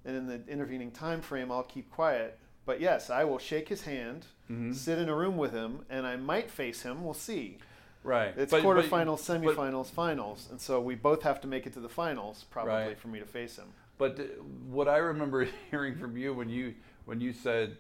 and 0.05 0.15
in 0.15 0.27
the 0.27 0.41
intervening 0.47 0.91
time 0.91 1.21
frame, 1.21 1.51
I'll 1.51 1.63
keep 1.63 1.89
quiet. 1.89 2.37
But 2.63 2.79
yes, 2.79 3.09
I 3.09 3.23
will 3.23 3.39
shake 3.39 3.67
his 3.69 3.81
hand, 3.81 4.27
mm-hmm. 4.49 4.73
sit 4.73 4.99
in 4.99 5.09
a 5.09 5.15
room 5.15 5.35
with 5.35 5.51
him, 5.51 5.83
and 5.89 6.05
I 6.05 6.15
might 6.15 6.51
face 6.51 6.83
him. 6.83 7.03
We'll 7.03 7.15
see. 7.15 7.57
Right. 8.03 8.33
It's 8.35 8.51
but, 8.51 8.63
quarterfinals, 8.63 9.25
but, 9.27 9.41
semifinals, 9.41 9.83
but, 9.83 9.95
finals, 9.95 10.47
and 10.49 10.59
so 10.59 10.81
we 10.81 10.95
both 10.95 11.21
have 11.23 11.39
to 11.41 11.47
make 11.47 11.67
it 11.67 11.73
to 11.73 11.79
the 11.79 11.89
finals 11.89 12.45
probably 12.49 12.73
right. 12.73 12.99
for 12.99 13.09
me 13.09 13.19
to 13.19 13.25
face 13.25 13.57
him. 13.57 13.67
But 13.97 14.19
uh, 14.19 14.23
what 14.69 14.87
I 14.87 14.97
remember 14.97 15.47
hearing 15.71 15.95
from 15.95 16.17
you 16.17 16.33
when 16.33 16.49
you 16.49 16.73
when 17.05 17.21
you 17.21 17.33
said 17.33 17.77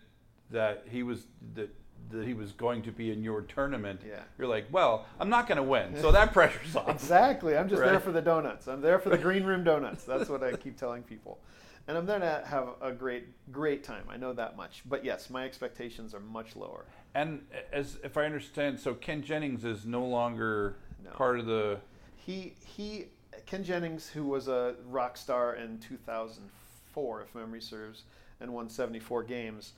that 0.51 0.85
he 0.89 1.03
was 1.03 1.25
that 1.55 1.73
that 2.11 2.27
he 2.27 2.33
was 2.33 2.51
going 2.51 2.81
to 2.83 2.91
be 2.91 3.11
in 3.11 3.23
your 3.23 3.41
tournament, 3.41 4.01
yeah. 4.05 4.21
you're 4.37 4.47
like, 4.47 4.65
well, 4.71 5.05
I'm 5.19 5.29
not 5.29 5.47
going 5.47 5.57
to 5.57 5.63
win, 5.63 5.99
so 5.99 6.11
that 6.11 6.33
pressure's 6.33 6.75
off. 6.75 6.89
exactly. 6.89 7.57
I'm 7.57 7.69
just 7.69 7.81
right. 7.81 7.91
there 7.91 7.99
for 7.99 8.11
the 8.11 8.21
donuts. 8.21 8.67
I'm 8.67 8.81
there 8.81 8.99
for 8.99 9.09
the 9.09 9.17
green 9.27 9.43
room 9.43 9.63
donuts. 9.63 10.03
That's 10.03 10.29
what 10.29 10.43
I 10.43 10.55
keep 10.55 10.77
telling 10.77 11.03
people 11.03 11.39
and 11.87 11.97
I'm 11.97 12.05
there 12.05 12.19
to 12.19 12.43
have 12.45 12.69
a 12.81 12.91
great, 12.91 13.51
great 13.51 13.83
time. 13.83 14.03
I 14.09 14.17
know 14.17 14.33
that 14.33 14.55
much. 14.55 14.83
But 14.85 15.03
yes, 15.03 15.29
my 15.29 15.45
expectations 15.45 16.13
are 16.13 16.19
much 16.19 16.55
lower. 16.55 16.85
And 17.13 17.41
as 17.73 17.99
if 18.03 18.17
I 18.17 18.25
understand, 18.25 18.79
so 18.79 18.93
Ken 18.93 19.21
Jennings 19.21 19.65
is 19.65 19.85
no 19.85 20.05
longer 20.05 20.77
no. 21.03 21.11
part 21.11 21.39
of 21.39 21.45
the. 21.45 21.79
He 22.15 22.53
he, 22.65 23.07
Ken 23.45 23.63
Jennings, 23.63 24.09
who 24.09 24.25
was 24.25 24.47
a 24.47 24.75
rock 24.87 25.17
star 25.17 25.55
in 25.55 25.79
2004, 25.79 27.21
if 27.21 27.35
memory 27.35 27.61
serves, 27.61 28.03
and 28.39 28.53
won 28.53 28.69
74 28.69 29.23
games. 29.23 29.73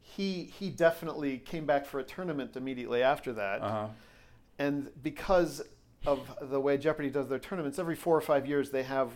He 0.00 0.44
he 0.44 0.70
definitely 0.70 1.38
came 1.38 1.66
back 1.66 1.86
for 1.86 1.98
a 1.98 2.04
tournament 2.04 2.56
immediately 2.56 3.02
after 3.02 3.32
that, 3.32 3.62
uh-huh. 3.62 3.88
and 4.58 4.90
because 5.02 5.62
of 6.06 6.20
the 6.40 6.60
way 6.60 6.78
Jeopardy 6.78 7.10
does 7.10 7.28
their 7.28 7.40
tournaments, 7.40 7.80
every 7.80 7.96
four 7.96 8.16
or 8.16 8.20
five 8.20 8.46
years 8.46 8.70
they 8.70 8.84
have 8.84 9.10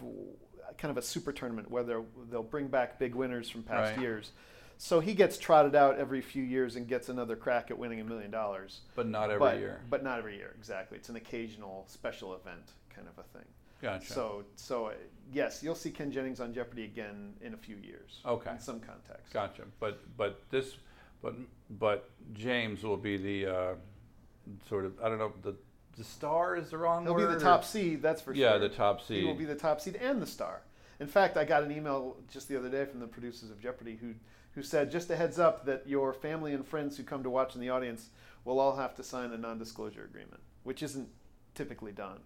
kind 0.81 0.91
of 0.91 0.97
a 0.97 1.03
super 1.03 1.33
tournament 1.33 1.71
where 1.71 1.83
they'll, 1.83 2.07
they'll 2.31 2.43
bring 2.43 2.67
back 2.67 2.99
big 2.99 3.15
winners 3.15 3.49
from 3.49 3.63
past 3.63 3.93
right. 3.93 4.01
years. 4.01 4.33
So 4.83 5.01
he 5.01 5.13
gets 5.13 5.37
trotted 5.37 5.75
out 5.75 5.99
every 5.99 6.23
few 6.23 6.43
years 6.43 6.75
and 6.75 6.89
gets 6.89 7.11
another 7.11 7.37
crack 7.37 7.71
at 7.71 7.79
winning 7.79 8.01
a 8.01 8.05
million 8.05 8.31
dollars. 8.31 8.81
But 8.95 9.09
not 9.09 9.25
every 9.25 9.39
but, 9.39 9.59
year. 9.59 9.81
But 9.91 10.03
not 10.03 10.19
every 10.19 10.39
year, 10.39 10.55
exactly. 10.59 10.97
It's 10.97 11.11
an 11.11 11.17
occasional 11.17 11.85
special 11.87 12.35
event 12.35 12.73
kind 12.89 13.07
of 13.07 13.23
a 13.23 13.39
thing. 13.39 13.47
Gotcha. 13.83 14.11
So, 14.11 14.45
so 14.57 14.87
uh, 14.87 14.93
yes, 15.35 15.63
you'll 15.63 15.75
see 15.75 15.91
Ken 15.91 16.11
Jennings 16.11 16.41
on 16.41 16.55
Jeopardy 16.55 16.85
again 16.85 17.35
in 17.43 17.53
a 17.53 17.59
few 17.59 17.77
years. 17.77 18.21
Okay. 18.25 18.53
In 18.53 18.59
some 18.59 18.81
context. 18.81 19.35
Gotcha. 19.35 19.65
But 19.81 20.01
but 20.17 20.41
this, 20.49 20.77
but 21.21 21.35
but 21.79 22.09
James 22.33 22.83
will 22.83 22.97
be 22.97 23.19
the 23.19 23.55
uh, 23.55 23.75
sort 24.67 24.87
of 24.87 24.95
I 25.05 25.11
don't 25.11 25.19
know 25.19 25.35
the 25.43 25.57
the 25.99 26.05
star 26.05 26.57
is 26.57 26.71
the 26.71 26.79
wrong 26.79 27.05
He'll 27.05 27.13
word. 27.13 27.21
He'll 27.21 27.29
be 27.29 27.35
the 27.35 27.41
top 27.41 27.67
seed, 27.67 28.01
that's 28.01 28.23
for 28.23 28.33
yeah, 28.33 28.53
sure. 28.53 28.63
Yeah, 28.63 28.69
the 28.69 28.75
top 28.75 29.03
seed. 29.03 29.21
He 29.21 29.27
will 29.27 29.35
be 29.35 29.45
the 29.45 29.55
top 29.55 29.83
seed 29.83 29.97
and 29.97 30.23
the 30.23 30.27
star. 30.27 30.63
In 31.01 31.07
fact, 31.07 31.37
I 31.37 31.45
got 31.45 31.65
an 31.65 31.71
email 31.71 32.17
just 32.33 32.49
the 32.49 32.57
other 32.57 32.71
day 32.71 32.87
from 32.87 33.01
the 33.01 33.07
producers 33.07 33.51
of 33.51 33.61
Jeopardy 33.61 33.99
who 34.01 34.15
who 34.55 34.63
said, 34.63 34.91
just 34.91 35.11
a 35.11 35.17
heads 35.17 35.39
up 35.39 35.65
that 35.67 35.87
your 35.87 36.13
family 36.13 36.53
and 36.53 36.67
friends 36.67 36.97
who 36.97 37.03
come 37.03 37.23
to 37.23 37.31
watch 37.31 37.55
in 37.55 37.61
the 37.61 37.71
audience 37.71 38.09
will 38.45 38.59
all 38.59 38.77
have 38.77 38.95
to 38.97 39.03
sign 39.03 39.33
a 39.33 39.39
non-disclosure 39.39 40.05
agreement, 40.05 40.41
which 40.65 40.83
isn't 40.83 41.09
typically 41.55 41.93
done. 41.93 42.19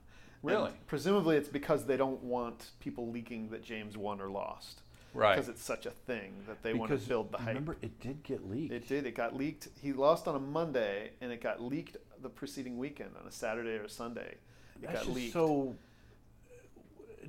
Really? 0.42 0.68
And 0.68 0.86
presumably, 0.86 1.36
it's 1.36 1.48
because 1.48 1.86
they 1.86 1.96
don't 1.96 2.22
want 2.22 2.70
people 2.80 3.10
leaking 3.10 3.48
that 3.50 3.64
James 3.64 3.96
won 3.96 4.20
or 4.20 4.28
lost. 4.28 4.80
Right. 5.14 5.36
Because 5.36 5.48
it's 5.48 5.62
such 5.62 5.86
a 5.86 5.90
thing 5.90 6.34
that 6.48 6.62
they 6.62 6.72
because 6.72 6.90
want 6.90 7.02
to 7.02 7.08
build 7.08 7.32
the 7.32 7.38
hype. 7.38 7.48
Remember, 7.48 7.76
it 7.82 8.00
did 8.00 8.22
get 8.24 8.50
leaked. 8.50 8.72
It 8.72 8.88
did. 8.88 9.06
It 9.06 9.14
got 9.14 9.36
leaked. 9.36 9.68
He 9.80 9.92
lost 9.92 10.26
on 10.26 10.34
a 10.34 10.40
Monday, 10.40 11.12
and 11.20 11.30
it 11.30 11.40
got 11.40 11.62
leaked 11.62 11.96
the 12.20 12.28
preceding 12.28 12.78
weekend 12.78 13.10
on 13.20 13.26
a 13.26 13.32
Saturday 13.32 13.76
or 13.76 13.86
Sunday. 13.86 14.36
It 14.82 14.86
That's 14.86 15.06
got 15.06 15.14
leaked. 15.14 15.32
so 15.32 15.76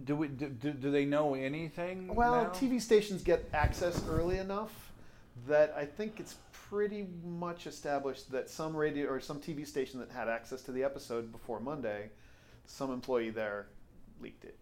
do 0.03 0.15
we 0.15 0.27
do, 0.27 0.47
do, 0.49 0.71
do 0.71 0.91
they 0.91 1.05
know 1.05 1.35
anything? 1.35 2.13
Well, 2.13 2.43
now? 2.43 2.49
TV 2.49 2.81
stations 2.81 3.23
get 3.23 3.49
access 3.53 4.01
early 4.07 4.37
enough 4.37 4.91
that 5.47 5.73
I 5.77 5.85
think 5.85 6.19
it's 6.19 6.35
pretty 6.51 7.07
much 7.23 7.67
established 7.67 8.31
that 8.31 8.49
some 8.49 8.75
radio 8.75 9.07
or 9.07 9.19
some 9.19 9.39
TV 9.39 9.67
station 9.67 9.99
that 9.99 10.09
had 10.09 10.27
access 10.27 10.61
to 10.63 10.71
the 10.71 10.83
episode 10.83 11.31
before 11.31 11.59
Monday, 11.59 12.09
some 12.65 12.91
employee 12.91 13.29
there 13.29 13.67
leaked 14.21 14.45
it. 14.45 14.57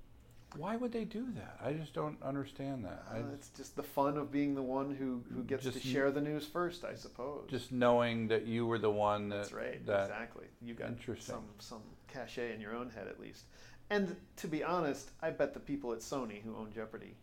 Why 0.55 0.75
would 0.75 0.91
they 0.91 1.03
do 1.03 1.27
that? 1.35 1.57
I 1.63 1.73
just 1.73 1.93
don't 1.93 2.21
understand 2.21 2.85
that. 2.85 3.03
Uh, 3.11 3.21
it's 3.33 3.49
just 3.49 3.75
the 3.75 3.83
fun 3.83 4.17
of 4.17 4.31
being 4.31 4.53
the 4.53 4.61
one 4.61 4.93
who, 4.93 5.23
who 5.33 5.43
gets 5.43 5.63
to 5.63 5.79
share 5.79 6.11
the 6.11 6.21
news 6.21 6.45
first, 6.45 6.85
I 6.85 6.93
suppose. 6.93 7.49
Just 7.49 7.71
knowing 7.71 8.27
that 8.27 8.45
you 8.45 8.67
were 8.67 8.77
the 8.77 8.91
one 8.91 9.29
that. 9.29 9.37
That's 9.37 9.53
right. 9.53 9.85
That 9.87 10.03
exactly. 10.03 10.45
You 10.61 10.75
got 10.75 10.91
some 11.19 11.45
some 11.57 11.81
cachet 12.07 12.53
in 12.53 12.61
your 12.61 12.75
own 12.75 12.91
head 12.91 13.07
at 13.07 13.19
least. 13.19 13.45
And 13.89 14.15
to 14.37 14.47
be 14.47 14.63
honest, 14.63 15.11
I 15.21 15.29
bet 15.29 15.53
the 15.53 15.59
people 15.59 15.91
at 15.93 15.99
Sony 15.99 16.41
who 16.41 16.55
own 16.55 16.71
Jeopardy, 16.73 17.15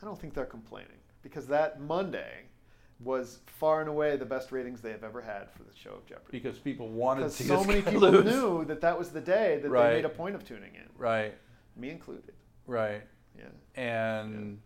I 0.00 0.04
don't 0.04 0.18
think 0.18 0.34
they're 0.34 0.44
complaining 0.44 0.98
because 1.22 1.46
that 1.48 1.80
Monday 1.80 2.44
was 3.00 3.40
far 3.46 3.80
and 3.80 3.88
away 3.88 4.16
the 4.16 4.24
best 4.24 4.52
ratings 4.52 4.80
they 4.80 4.90
have 4.90 5.04
ever 5.04 5.20
had 5.20 5.50
for 5.50 5.64
the 5.64 5.76
show 5.76 5.90
of 5.90 6.06
Jeopardy. 6.06 6.38
Because 6.38 6.58
people 6.58 6.88
wanted 6.88 7.22
to 7.22 7.26
because 7.26 7.38
to 7.38 7.46
so 7.46 7.64
many 7.64 7.82
people 7.82 8.00
lose. 8.00 8.24
knew 8.24 8.64
that 8.66 8.80
that 8.80 8.98
was 8.98 9.10
the 9.10 9.20
day 9.20 9.58
that 9.62 9.68
right. 9.68 9.90
they 9.90 9.96
made 9.96 10.04
a 10.04 10.10
point 10.10 10.34
of 10.34 10.46
tuning 10.46 10.74
in. 10.74 10.88
Right. 10.96 11.34
Me 11.76 11.90
included. 11.90 12.34
Right. 12.66 13.02
Yeah. 13.36 13.44
And 13.74 14.60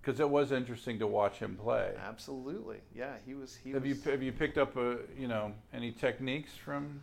because 0.00 0.20
it 0.20 0.28
was 0.28 0.52
interesting 0.52 0.98
to 0.98 1.06
watch 1.06 1.38
him 1.38 1.56
play. 1.56 1.92
Absolutely, 2.02 2.78
yeah. 2.94 3.14
He 3.26 3.34
was. 3.34 3.56
He 3.56 3.70
Have 3.70 3.82
was, 3.82 4.04
you 4.04 4.10
have 4.10 4.22
you 4.22 4.32
picked 4.32 4.58
up 4.58 4.76
a 4.76 4.98
you 5.18 5.28
know 5.28 5.52
any 5.72 5.92
techniques 5.92 6.52
from? 6.54 7.02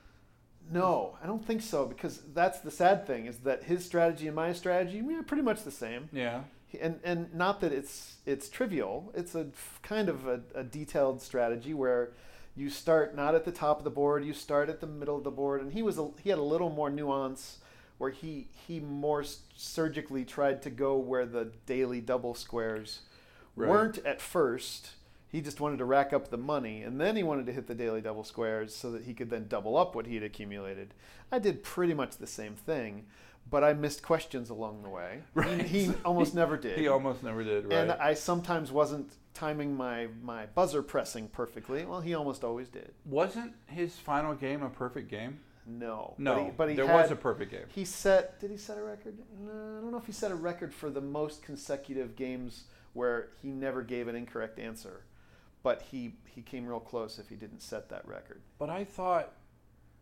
No, 0.69 1.17
I 1.23 1.27
don't 1.27 1.45
think 1.45 1.61
so 1.61 1.85
because 1.85 2.21
that's 2.33 2.59
the 2.59 2.71
sad 2.71 3.07
thing 3.07 3.25
is 3.25 3.37
that 3.39 3.63
his 3.63 3.85
strategy 3.85 4.27
and 4.27 4.35
my 4.35 4.51
strategy, 4.53 5.01
we 5.01 5.15
are 5.15 5.23
pretty 5.23 5.43
much 5.43 5.63
the 5.63 5.71
same. 5.71 6.09
Yeah. 6.11 6.41
And 6.81 6.99
and 7.03 7.33
not 7.33 7.61
that 7.61 7.71
it's 7.71 8.17
it's 8.25 8.49
trivial. 8.49 9.11
It's 9.15 9.33
a 9.35 9.47
kind 9.81 10.09
of 10.09 10.27
a, 10.27 10.41
a 10.53 10.63
detailed 10.63 11.21
strategy 11.21 11.73
where 11.73 12.11
you 12.55 12.69
start 12.69 13.15
not 13.15 13.35
at 13.35 13.45
the 13.45 13.51
top 13.51 13.77
of 13.77 13.83
the 13.85 13.89
board, 13.89 14.25
you 14.25 14.33
start 14.33 14.67
at 14.69 14.81
the 14.81 14.87
middle 14.87 15.15
of 15.17 15.23
the 15.23 15.31
board, 15.31 15.61
and 15.61 15.71
he 15.71 15.81
was 15.81 15.97
a, 15.97 16.09
he 16.21 16.29
had 16.29 16.39
a 16.39 16.43
little 16.43 16.69
more 16.69 16.89
nuance 16.89 17.59
where 17.99 18.11
he 18.11 18.47
he 18.67 18.79
more 18.81 19.23
surgically 19.55 20.25
tried 20.25 20.61
to 20.63 20.69
go 20.69 20.97
where 20.97 21.25
the 21.25 21.51
daily 21.65 22.01
double 22.01 22.33
squares 22.35 22.99
Right. 23.55 23.69
weren't 23.69 23.97
at 24.05 24.21
first. 24.21 24.91
He 25.29 25.41
just 25.41 25.59
wanted 25.59 25.77
to 25.77 25.85
rack 25.85 26.13
up 26.13 26.29
the 26.29 26.37
money, 26.37 26.83
and 26.83 26.99
then 27.01 27.15
he 27.15 27.23
wanted 27.23 27.45
to 27.47 27.51
hit 27.51 27.67
the 27.67 27.75
daily 27.75 28.01
double 28.01 28.23
squares 28.23 28.73
so 28.75 28.91
that 28.91 29.03
he 29.03 29.13
could 29.13 29.29
then 29.29 29.47
double 29.47 29.75
up 29.77 29.93
what 29.95 30.07
he 30.07 30.15
had 30.15 30.23
accumulated. 30.23 30.93
I 31.31 31.39
did 31.39 31.63
pretty 31.63 31.93
much 31.93 32.17
the 32.17 32.27
same 32.27 32.55
thing, 32.55 33.05
but 33.49 33.63
I 33.63 33.73
missed 33.73 34.03
questions 34.03 34.49
along 34.49 34.83
the 34.83 34.89
way. 34.89 35.19
He- 35.33 35.39
Right. 35.41 35.61
He, 35.65 35.91
almost 36.05 36.33
never 36.33 36.55
did. 36.57 36.77
He 36.79 36.87
almost 36.87 37.23
never 37.23 37.43
did. 37.43 37.65
Right. 37.65 37.73
And 37.77 37.91
I 37.91 38.13
sometimes 38.13 38.71
wasn't 38.71 39.11
timing 39.33 39.75
my, 39.75 40.07
my 40.23 40.45
buzzer 40.47 40.81
pressing 40.81 41.27
perfectly. 41.27 41.85
Well, 41.85 42.01
he 42.01 42.13
almost 42.15 42.43
always 42.43 42.69
did. 42.69 42.93
Wasn't 43.05 43.53
his 43.67 43.95
final 43.97 44.33
game 44.33 44.63
a 44.63 44.69
perfect 44.69 45.09
game? 45.09 45.39
No. 45.65 46.13
No, 46.17 46.35
But 46.35 46.43
he, 46.45 46.51
but 46.57 46.69
he 46.69 46.75
there 46.77 46.87
had, 46.87 47.01
was 47.01 47.11
a 47.11 47.15
perfect 47.17 47.51
game. 47.51 47.65
He 47.67 47.83
set. 47.83 48.39
Did 48.39 48.49
he 48.51 48.57
set 48.57 48.77
a 48.77 48.81
record? 48.81 49.17
No, 49.41 49.51
I 49.51 49.81
don't 49.81 49.91
know 49.91 49.97
if 49.97 50.05
he 50.05 50.13
set 50.13 50.31
a 50.31 50.35
record 50.35 50.73
for 50.73 50.89
the 50.89 51.01
most 51.01 51.43
consecutive 51.43 52.15
games 52.15 52.63
where 52.93 53.27
he 53.41 53.49
never 53.49 53.81
gave 53.83 54.07
an 54.07 54.15
incorrect 54.15 54.57
answer, 54.59 55.01
but 55.67 55.81
he 55.81 56.13
he 56.33 56.41
came 56.41 56.65
real 56.65 56.79
close 56.79 57.19
if 57.19 57.27
he 57.27 57.35
didn't 57.35 57.61
set 57.61 57.89
that 57.89 58.07
record. 58.07 58.41
But 58.57 58.69
I 58.69 58.85
thought 58.85 59.33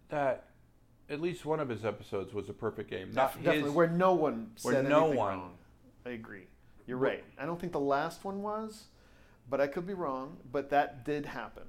that 0.09 0.49
at 1.09 1.19
least 1.19 1.43
one 1.43 1.59
of 1.59 1.69
his 1.69 1.83
episodes 1.83 2.35
was 2.35 2.49
a 2.49 2.53
perfect 2.53 2.87
game. 2.87 3.11
Not 3.11 3.33
Def- 3.33 3.43
definitely, 3.43 3.69
his, 3.69 3.73
where 3.73 3.87
no 3.87 4.13
one 4.13 4.51
where 4.61 4.75
said 4.75 4.87
no 4.87 5.05
one- 5.07 5.17
wrong. 5.39 5.57
I 6.05 6.11
agree. 6.11 6.45
You're 6.85 6.99
right. 6.99 7.23
I 7.39 7.47
don't 7.47 7.59
think 7.59 7.71
the 7.71 7.79
last 7.79 8.23
one 8.23 8.43
was, 8.43 8.83
but 9.49 9.59
I 9.59 9.65
could 9.65 9.87
be 9.87 9.95
wrong. 9.95 10.37
But 10.51 10.69
that 10.69 11.03
did 11.03 11.25
happen, 11.25 11.63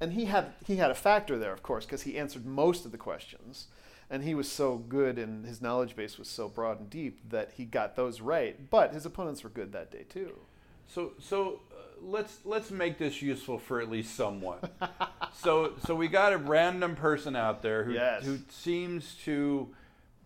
and 0.00 0.14
he 0.14 0.24
had 0.24 0.54
he 0.66 0.76
had 0.76 0.90
a 0.90 0.94
factor 0.94 1.38
there, 1.38 1.52
of 1.52 1.62
course, 1.62 1.84
because 1.84 2.00
he 2.00 2.16
answered 2.16 2.46
most 2.46 2.86
of 2.86 2.92
the 2.92 2.96
questions, 2.96 3.66
and 4.08 4.22
he 4.22 4.34
was 4.34 4.50
so 4.50 4.78
good, 4.78 5.18
and 5.18 5.44
his 5.44 5.60
knowledge 5.60 5.94
base 5.94 6.16
was 6.16 6.28
so 6.28 6.48
broad 6.48 6.80
and 6.80 6.88
deep 6.88 7.28
that 7.28 7.50
he 7.58 7.66
got 7.66 7.94
those 7.94 8.22
right. 8.22 8.70
But 8.70 8.94
his 8.94 9.04
opponents 9.04 9.44
were 9.44 9.50
good 9.50 9.72
that 9.72 9.90
day 9.90 10.06
too. 10.08 10.32
So 10.88 11.12
so 11.20 11.60
uh, 11.72 11.74
let's 12.02 12.38
let's 12.44 12.70
make 12.70 12.98
this 12.98 13.22
useful 13.22 13.58
for 13.58 13.80
at 13.80 13.90
least 13.90 14.14
someone. 14.14 14.58
so 15.32 15.72
so 15.86 15.94
we 15.94 16.08
got 16.08 16.32
a 16.32 16.38
random 16.38 16.96
person 16.96 17.34
out 17.36 17.62
there 17.62 17.84
who 17.84 17.92
Yes. 17.92 18.24
who 18.24 18.38
seems 18.50 19.14
to 19.24 19.68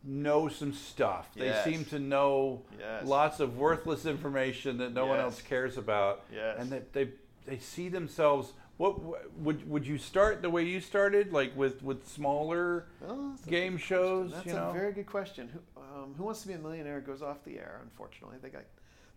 know 0.05 0.49
some 0.49 0.73
stuff. 0.73 1.29
They 1.35 1.47
Yes. 1.47 1.65
seem 1.65 1.85
to 1.87 1.99
know 1.99 2.63
Yes. 2.79 3.05
lots 3.07 3.41
of 3.41 3.57
worthless 3.59 4.07
information 4.07 4.79
that 4.79 4.93
no 4.93 5.07
one 5.07 5.19
else 5.21 5.43
cares 5.43 5.77
about. 5.77 6.25
Yes. 6.33 6.57
And 6.59 6.71
that 6.71 6.93
they 6.93 7.11
they 7.47 7.59
see 7.59 7.89
themselves 7.89 8.53
what 8.77 9.01
would 9.39 9.69
would 9.69 9.85
you 9.87 9.99
start 9.99 10.41
the 10.41 10.51
way 10.51 10.63
you 10.65 10.81
started 10.81 11.33
like 11.33 11.57
with 11.57 11.83
with 11.83 12.07
smaller 12.07 12.87
Well, 13.01 13.37
game 13.49 13.77
shows, 13.77 14.31
That's 14.33 14.47
you 14.47 14.57
a 14.57 14.73
very 14.73 14.93
good 14.93 15.07
question. 15.07 15.49
Who, 15.49 15.81
um, 15.81 16.15
Who 16.17 16.25
Wants 16.25 16.43
to 16.43 16.49
Be 16.49 16.55
a 16.55 16.59
Millionaire 16.59 17.01
goes 17.01 17.21
off 17.23 17.43
the 17.45 17.59
air. 17.59 17.81
Unfortunately, 17.83 18.37
they 18.41 18.51
got 18.51 18.63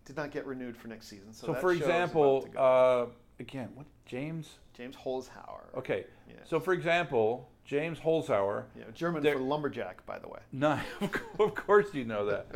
did 0.04 0.16
not 0.16 0.30
get 0.30 0.46
renewed 0.46 0.76
for 0.76 0.88
next 0.88 1.08
season. 1.08 1.32
So, 1.32 1.48
So 1.48 1.54
for 1.54 1.72
example, 1.72 2.38
about 2.38 2.46
to 2.46 2.52
go. 2.56 2.62
uh, 2.62 3.06
again, 3.40 3.68
what 3.74 3.86
James? 4.06 4.48
James 4.74 4.96
Holzhauer. 4.96 5.76
Okay. 5.76 6.06
Yes. 6.28 6.38
So 6.48 6.58
for 6.58 6.72
example, 6.72 7.48
James 7.64 7.98
Holzhauer 7.98 8.64
Yeah, 8.76 8.84
German 8.94 9.22
for 9.22 9.38
lumberjack, 9.38 10.04
by 10.06 10.18
the 10.18 10.28
way. 10.28 10.40
No, 10.50 10.78
of 11.38 11.54
course 11.54 11.92
you 11.94 12.04
know 12.04 12.26
that. 12.26 12.46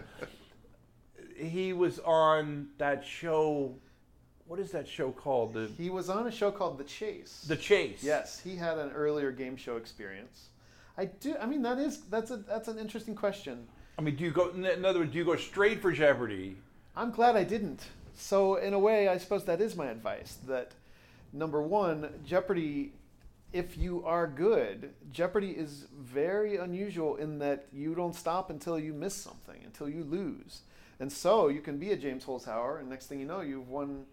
he 1.36 1.72
was 1.72 1.98
on 2.00 2.68
that 2.78 3.04
show. 3.04 3.74
What 4.46 4.60
is 4.60 4.70
that 4.72 4.86
show 4.88 5.10
called? 5.10 5.54
The 5.54 5.68
He 5.76 5.90
was 5.90 6.08
on 6.08 6.26
a 6.26 6.30
show 6.30 6.50
called 6.50 6.78
The 6.78 6.84
Chase. 6.84 7.44
The 7.48 7.56
Chase. 7.56 8.02
yes, 8.02 8.40
he 8.40 8.56
had 8.56 8.78
an 8.78 8.90
earlier 8.92 9.32
game 9.32 9.56
show 9.56 9.76
experience. 9.76 10.48
I 10.96 11.06
do. 11.06 11.36
I 11.40 11.46
mean, 11.46 11.62
that 11.62 11.78
is 11.78 12.02
that's 12.02 12.30
a 12.30 12.38
that's 12.38 12.68
an 12.68 12.78
interesting 12.78 13.14
question. 13.14 13.66
I 13.98 14.02
mean, 14.02 14.16
do 14.16 14.24
you 14.24 14.30
go? 14.30 14.50
In 14.50 14.84
other 14.84 15.00
words, 15.00 15.12
do 15.12 15.18
you 15.18 15.24
go 15.24 15.36
straight 15.36 15.80
for 15.82 15.92
Jeopardy? 15.92 16.56
I'm 16.96 17.10
glad 17.10 17.36
I 17.36 17.44
didn't. 17.44 17.86
So 18.14 18.56
in 18.56 18.72
a 18.72 18.78
way, 18.78 19.08
I 19.08 19.18
suppose 19.18 19.44
that 19.44 19.60
is 19.60 19.76
my 19.76 19.86
advice. 19.86 20.38
That 20.46 20.72
number 21.32 21.62
one, 21.62 22.08
Jeopardy. 22.24 22.92
If 23.52 23.78
you 23.78 24.04
are 24.04 24.26
good, 24.26 24.90
Jeopardy 25.12 25.50
is 25.50 25.86
very 25.96 26.56
unusual 26.56 27.16
in 27.16 27.38
that 27.38 27.66
you 27.72 27.94
don't 27.94 28.14
stop 28.14 28.50
until 28.50 28.78
you 28.78 28.92
miss 28.92 29.14
something, 29.14 29.62
until 29.64 29.88
you 29.88 30.02
lose. 30.02 30.62
And 30.98 31.10
so 31.10 31.48
you 31.48 31.60
can 31.60 31.78
be 31.78 31.92
a 31.92 31.96
James 31.96 32.24
Holzhauer, 32.24 32.80
and 32.80 32.88
next 32.88 33.06
thing 33.06 33.20
you 33.20 33.26
know, 33.26 33.40
you've 33.40 33.68
won 33.68 34.04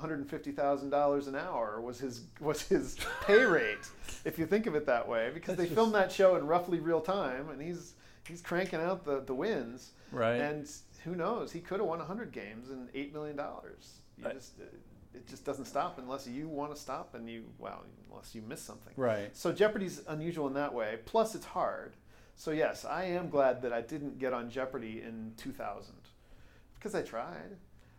$150,000 0.00 1.28
an 1.28 1.34
hour 1.34 1.80
was 1.80 1.98
his 1.98 2.22
was 2.40 2.62
his 2.62 2.96
pay 3.22 3.44
rate, 3.44 3.86
if 4.24 4.38
you 4.38 4.46
think 4.46 4.66
of 4.66 4.74
it 4.74 4.86
that 4.86 5.08
way, 5.08 5.30
because 5.32 5.56
That's 5.56 5.68
they 5.68 5.74
filmed 5.74 5.94
that 5.94 6.12
show 6.12 6.36
in 6.36 6.46
roughly 6.46 6.80
real 6.80 7.00
time, 7.00 7.48
and 7.50 7.60
he's 7.60 7.94
he's 8.26 8.42
cranking 8.42 8.80
out 8.80 9.04
the, 9.04 9.20
the 9.20 9.34
wins. 9.34 9.92
Right. 10.10 10.40
And 10.40 10.68
who 11.04 11.14
knows? 11.14 11.52
He 11.52 11.60
could 11.60 11.80
have 11.80 11.88
won 11.88 11.98
100 11.98 12.32
games 12.32 12.70
and 12.70 12.92
$8 12.92 13.12
million. 13.12 13.40
You 14.16 14.30
just, 14.32 14.52
it 15.14 15.26
just 15.26 15.44
doesn't 15.44 15.64
stop 15.64 15.98
unless 15.98 16.26
you 16.26 16.48
want 16.48 16.74
to 16.74 16.80
stop 16.80 17.14
and 17.14 17.28
you, 17.28 17.44
well, 17.58 17.84
unless 18.10 18.34
you 18.34 18.42
miss 18.42 18.60
something. 18.60 18.92
right. 18.96 19.36
So 19.36 19.52
Jeopardy's 19.52 20.02
unusual 20.08 20.46
in 20.46 20.54
that 20.54 20.72
way. 20.72 20.98
Plus, 21.04 21.34
it's 21.34 21.46
hard. 21.46 21.94
So, 22.34 22.50
yes, 22.50 22.84
I 22.84 23.04
am 23.04 23.28
glad 23.28 23.62
that 23.62 23.72
I 23.72 23.82
didn't 23.82 24.18
get 24.18 24.32
on 24.32 24.50
Jeopardy 24.50 25.02
in 25.06 25.32
2000 25.36 25.94
because 26.74 26.94
I 26.94 27.02
tried. 27.02 27.56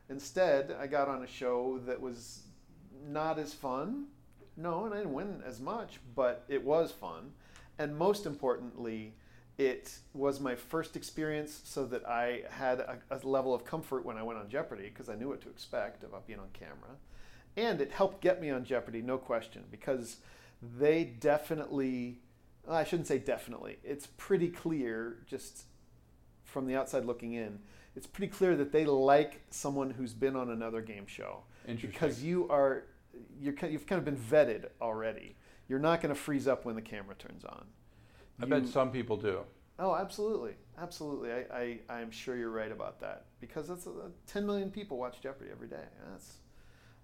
Instead, 0.10 0.76
I 0.80 0.88
got 0.88 1.08
on 1.08 1.24
a 1.24 1.28
show 1.28 1.80
that 1.86 2.02
was 2.02 2.44
not 3.08 3.40
as 3.40 3.54
fun. 3.54 4.08
No, 4.58 4.86
and 4.86 4.94
I 4.94 4.98
didn't 4.98 5.14
win 5.14 5.42
as 5.46 5.60
much, 5.60 6.00
but 6.16 6.44
it 6.48 6.64
was 6.64 6.92
fun. 6.92 7.32
And 7.80 7.98
most 7.98 8.26
importantly, 8.26 9.16
it 9.58 10.00
was 10.14 10.40
my 10.40 10.56
first 10.56 10.96
experience 10.96 11.62
so 11.64 11.86
that 11.86 12.08
I 12.08 12.44
had 12.50 12.80
a, 12.80 12.98
a 13.12 13.20
level 13.28 13.54
of 13.54 13.66
comfort 13.66 14.06
when 14.06 14.18
I 14.18 14.24
went 14.24 14.40
on 14.40 14.50
Jeopardy 14.50 14.90
because 14.90 15.10
I 15.10 15.16
knew 15.16 15.30
what 15.30 15.42
to 15.42 15.50
expect 15.50 16.04
about 16.04 16.26
being 16.26 16.40
on 16.40 16.48
camera. 16.54 16.98
And 17.56 17.80
it 17.80 17.92
helped 17.92 18.22
get 18.22 18.42
me 18.42 18.50
on 18.50 18.64
Jeopardy, 18.66 19.02
no 19.02 19.18
question, 19.18 19.64
because 19.70 20.18
they 20.80 21.04
definitely, 21.04 22.20
well, 22.66 22.78
I 22.78 22.84
shouldn't 22.84 23.08
say 23.08 23.20
definitely, 23.20 23.78
it's 23.84 24.08
pretty 24.08 24.50
clear 24.50 25.18
just 25.28 25.66
from 26.44 26.66
the 26.66 26.76
outside 26.76 27.06
looking 27.06 27.34
in, 27.34 27.60
it's 27.96 28.08
pretty 28.08 28.32
clear 28.32 28.56
that 28.56 28.72
they 28.72 28.86
like 28.86 29.42
someone 29.52 29.92
who's 29.92 30.14
been 30.14 30.36
on 30.36 30.50
another 30.50 30.82
game 30.82 31.06
show 31.06 31.44
Interesting. 31.68 31.92
because 31.92 32.24
you 32.24 32.50
are, 32.50 32.86
you're, 33.40 33.54
you've 33.70 33.86
kind 33.86 34.00
of 34.00 34.06
been 34.06 34.18
vetted 34.18 34.66
already. 34.82 35.36
You're 35.68 35.80
not 35.80 36.02
going 36.02 36.14
to 36.14 36.20
freeze 36.20 36.48
up 36.48 36.66
when 36.66 36.76
the 36.76 36.82
camera 36.82 37.14
turns 37.16 37.46
on. 37.46 37.66
I 38.40 38.44
You- 38.46 38.50
bet 38.50 38.68
some 38.68 38.92
people 38.92 39.18
do. 39.18 39.42
Oh, 39.80 39.96
absolutely, 39.96 40.54
absolutely. 40.78 41.32
I, 41.32 41.80
I 41.90 41.94
I'm 42.02 42.12
sure 42.12 42.36
you're 42.36 42.52
right 42.52 42.72
about 42.72 43.00
that 43.02 43.26
because 43.40 43.68
that's 43.68 43.88
uh, 43.88 44.10
10 44.28 44.46
million 44.46 44.70
people 44.70 44.98
watch 44.98 45.20
Jeopardy 45.22 45.50
every 45.52 45.68
day. 45.68 45.84
That's 46.12 46.38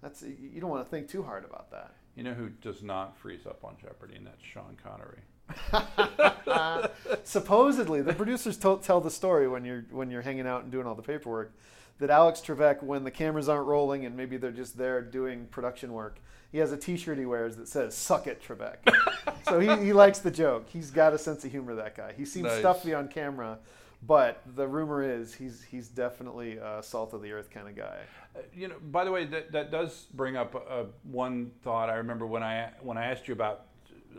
that's 0.02 0.22
you 0.22 0.60
don't 0.60 0.70
want 0.70 0.84
to 0.84 0.90
think 0.90 1.08
too 1.08 1.22
hard 1.22 1.44
about 1.44 1.70
that. 1.72 1.94
You 2.14 2.22
know 2.24 2.32
who 2.34 2.48
does 2.48 2.82
not 2.82 3.16
freeze 3.18 3.44
up 3.46 3.64
on 3.64 3.76
Jeopardy, 3.80 4.14
and 4.16 4.26
that's 4.26 4.42
Sean 4.44 4.76
Connery. 4.82 5.18
Supposedly, 7.24 8.02
the 8.02 8.12
producers 8.14 8.56
to- 8.58 8.80
tell 8.82 9.00
the 9.00 9.10
story 9.10 9.48
when 9.48 9.64
you're 9.64 9.84
when 9.90 10.10
you're 10.10 10.22
hanging 10.22 10.46
out 10.46 10.62
and 10.62 10.72
doing 10.72 10.86
all 10.86 10.94
the 10.94 11.02
paperwork 11.02 11.52
that 11.98 12.10
Alex 12.10 12.40
Trebek, 12.40 12.82
when 12.82 13.04
the 13.04 13.10
cameras 13.10 13.48
aren't 13.48 13.66
rolling 13.66 14.04
and 14.06 14.16
maybe 14.16 14.36
they're 14.36 14.50
just 14.50 14.78
there 14.78 15.02
doing 15.02 15.46
production 15.50 15.92
work, 15.92 16.18
he 16.50 16.56
has 16.58 16.72
a 16.72 16.76
T-shirt 16.76 17.18
he 17.18 17.26
wears 17.26 17.56
that 17.56 17.68
says 17.68 17.96
"Suck 17.96 18.26
it, 18.26 18.42
Trebek." 18.42 18.76
so 19.48 19.60
he, 19.60 19.68
he 19.84 19.92
likes 19.92 20.18
the 20.20 20.30
joke. 20.30 20.66
He's 20.68 20.90
got 20.90 21.12
a 21.12 21.18
sense 21.18 21.44
of 21.44 21.50
humor. 21.50 21.74
That 21.74 21.96
guy. 21.96 22.12
He 22.16 22.24
seems 22.24 22.46
Nice. 22.46 22.58
stuffy 22.60 22.94
on 22.94 23.08
camera, 23.08 23.58
but 24.06 24.42
the 24.56 24.66
rumor 24.66 25.02
is 25.02 25.34
he's 25.34 25.62
he's 25.70 25.88
definitely 25.88 26.56
a 26.56 26.82
salt 26.82 27.12
of 27.12 27.22
the 27.22 27.32
earth 27.32 27.50
kind 27.50 27.68
of 27.68 27.76
guy. 27.76 27.98
Uh, 28.34 28.40
You 28.54 28.68
know, 28.68 28.76
by 28.90 29.04
the 29.04 29.10
way, 29.12 29.24
that, 29.26 29.52
that 29.52 29.70
does 29.70 30.06
bring 30.14 30.36
up 30.36 30.54
uh, 30.68 30.84
one 31.04 31.50
thought. 31.62 31.90
I 31.90 31.96
remember 31.96 32.26
when 32.26 32.42
I 32.42 32.70
when 32.80 32.96
I 32.98 33.06
asked 33.06 33.28
you 33.28 33.34
about 33.34 33.66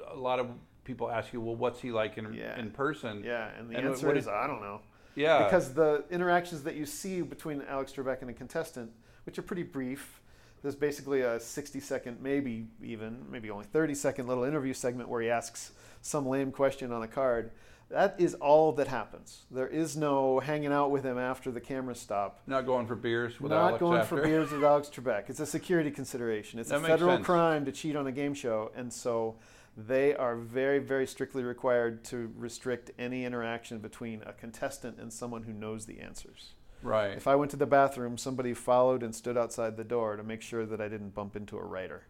a 0.10 0.16
lot 0.16 0.40
of 0.40 0.48
people 0.84 1.10
ask 1.12 1.32
you, 1.34 1.42
well, 1.42 1.56
what's 1.56 1.80
he 1.82 1.92
like 1.92 2.18
in 2.18 2.34
Yeah. 2.34 2.60
in 2.60 2.72
person? 2.72 3.24
Yeah, 3.24 3.50
and 3.58 3.70
the 3.70 3.76
And 3.76 3.86
what- 3.86 3.94
answer 3.96 4.08
what 4.08 4.18
is 4.18 4.26
did- 4.26 4.34
I 4.34 4.48
don't 4.48 4.62
know. 4.62 4.82
Yeah. 5.16 5.44
because 5.44 5.74
the 5.74 6.06
interactions 6.10 6.64
that 6.64 6.76
you 6.76 6.86
see 6.86 7.22
between 7.22 7.62
Alex 7.64 7.92
Trebek 7.94 8.22
and 8.22 8.30
a 8.30 8.34
contestant, 8.34 8.92
which 9.26 9.38
are 9.38 9.42
pretty 9.44 9.64
brief, 9.64 10.22
there's 10.62 10.76
basically 10.76 11.22
a 11.22 11.40
60 11.40 11.80
second, 11.80 12.22
maybe 12.22 12.68
even, 12.82 13.26
maybe 13.30 13.50
only 13.50 13.66
30 13.66 13.94
second 13.94 14.28
little 14.28 14.44
interview 14.44 14.74
segment 14.74 15.10
where 15.10 15.22
he 15.22 15.30
asks 15.30 15.74
some 16.02 16.26
lame 16.26 16.52
question 16.52 16.92
on 16.92 17.04
a 17.04 17.08
card. 17.08 17.52
That 17.90 18.16
is 18.22 18.36
all 18.36 18.72
that 18.74 18.88
happens. 18.88 19.44
There 19.52 19.68
is 19.68 19.98
no 19.98 20.40
hanging 20.40 20.72
out 20.72 20.92
with 20.92 21.04
him 21.04 21.18
after 21.18 21.52
the 21.52 21.60
cameras 21.60 22.00
stop. 22.00 22.40
Not 22.48 22.66
going 22.66 22.88
for 22.88 22.96
beers 22.96 23.42
with 23.42 23.52
Not 23.52 23.60
Alex 23.72 23.80
going 23.82 24.00
after. 24.00 24.16
for 24.16 24.22
beers 24.24 24.50
with 24.54 24.64
Alex 24.64 24.90
Trebek. 24.90 25.30
It's 25.30 25.42
a 25.42 25.46
security 25.46 25.92
consideration. 25.92 26.58
It's 26.58 26.70
That 26.70 26.80
a 26.84 26.88
federal 26.88 27.16
sense. 27.18 27.26
crime 27.26 27.66
to 27.66 27.72
cheat 27.74 27.98
on 27.98 28.08
a 28.08 28.12
game 28.14 28.34
show, 28.34 28.72
and 28.78 28.94
so 28.94 29.36
they 29.78 30.16
are 30.16 30.36
very, 30.36 30.80
very 30.80 31.08
strictly 31.08 31.44
required 31.44 32.04
to 32.06 32.32
restrict 32.38 32.92
any 33.00 33.26
interaction 33.26 33.80
between 33.80 34.22
a 34.24 34.34
contestant 34.34 35.00
and 35.00 35.12
someone 35.12 35.44
who 35.44 35.54
knows 35.54 35.86
the 35.86 36.00
answers. 36.00 36.54
Right. 36.84 37.12
If 37.16 37.28
I 37.28 37.36
went 37.36 37.52
to 37.52 37.58
the 37.58 37.66
bathroom, 37.66 38.18
somebody 38.18 38.54
followed 38.54 39.04
and 39.04 39.16
stood 39.16 39.38
outside 39.38 39.78
the 39.78 39.84
door 39.84 40.16
to 40.18 40.24
make 40.24 40.42
sure 40.42 40.66
that 40.66 40.82
I 40.82 40.88
didn't 40.88 41.14
bump 41.14 41.36
into 41.36 41.58
a 41.58 41.64
writer 41.64 42.04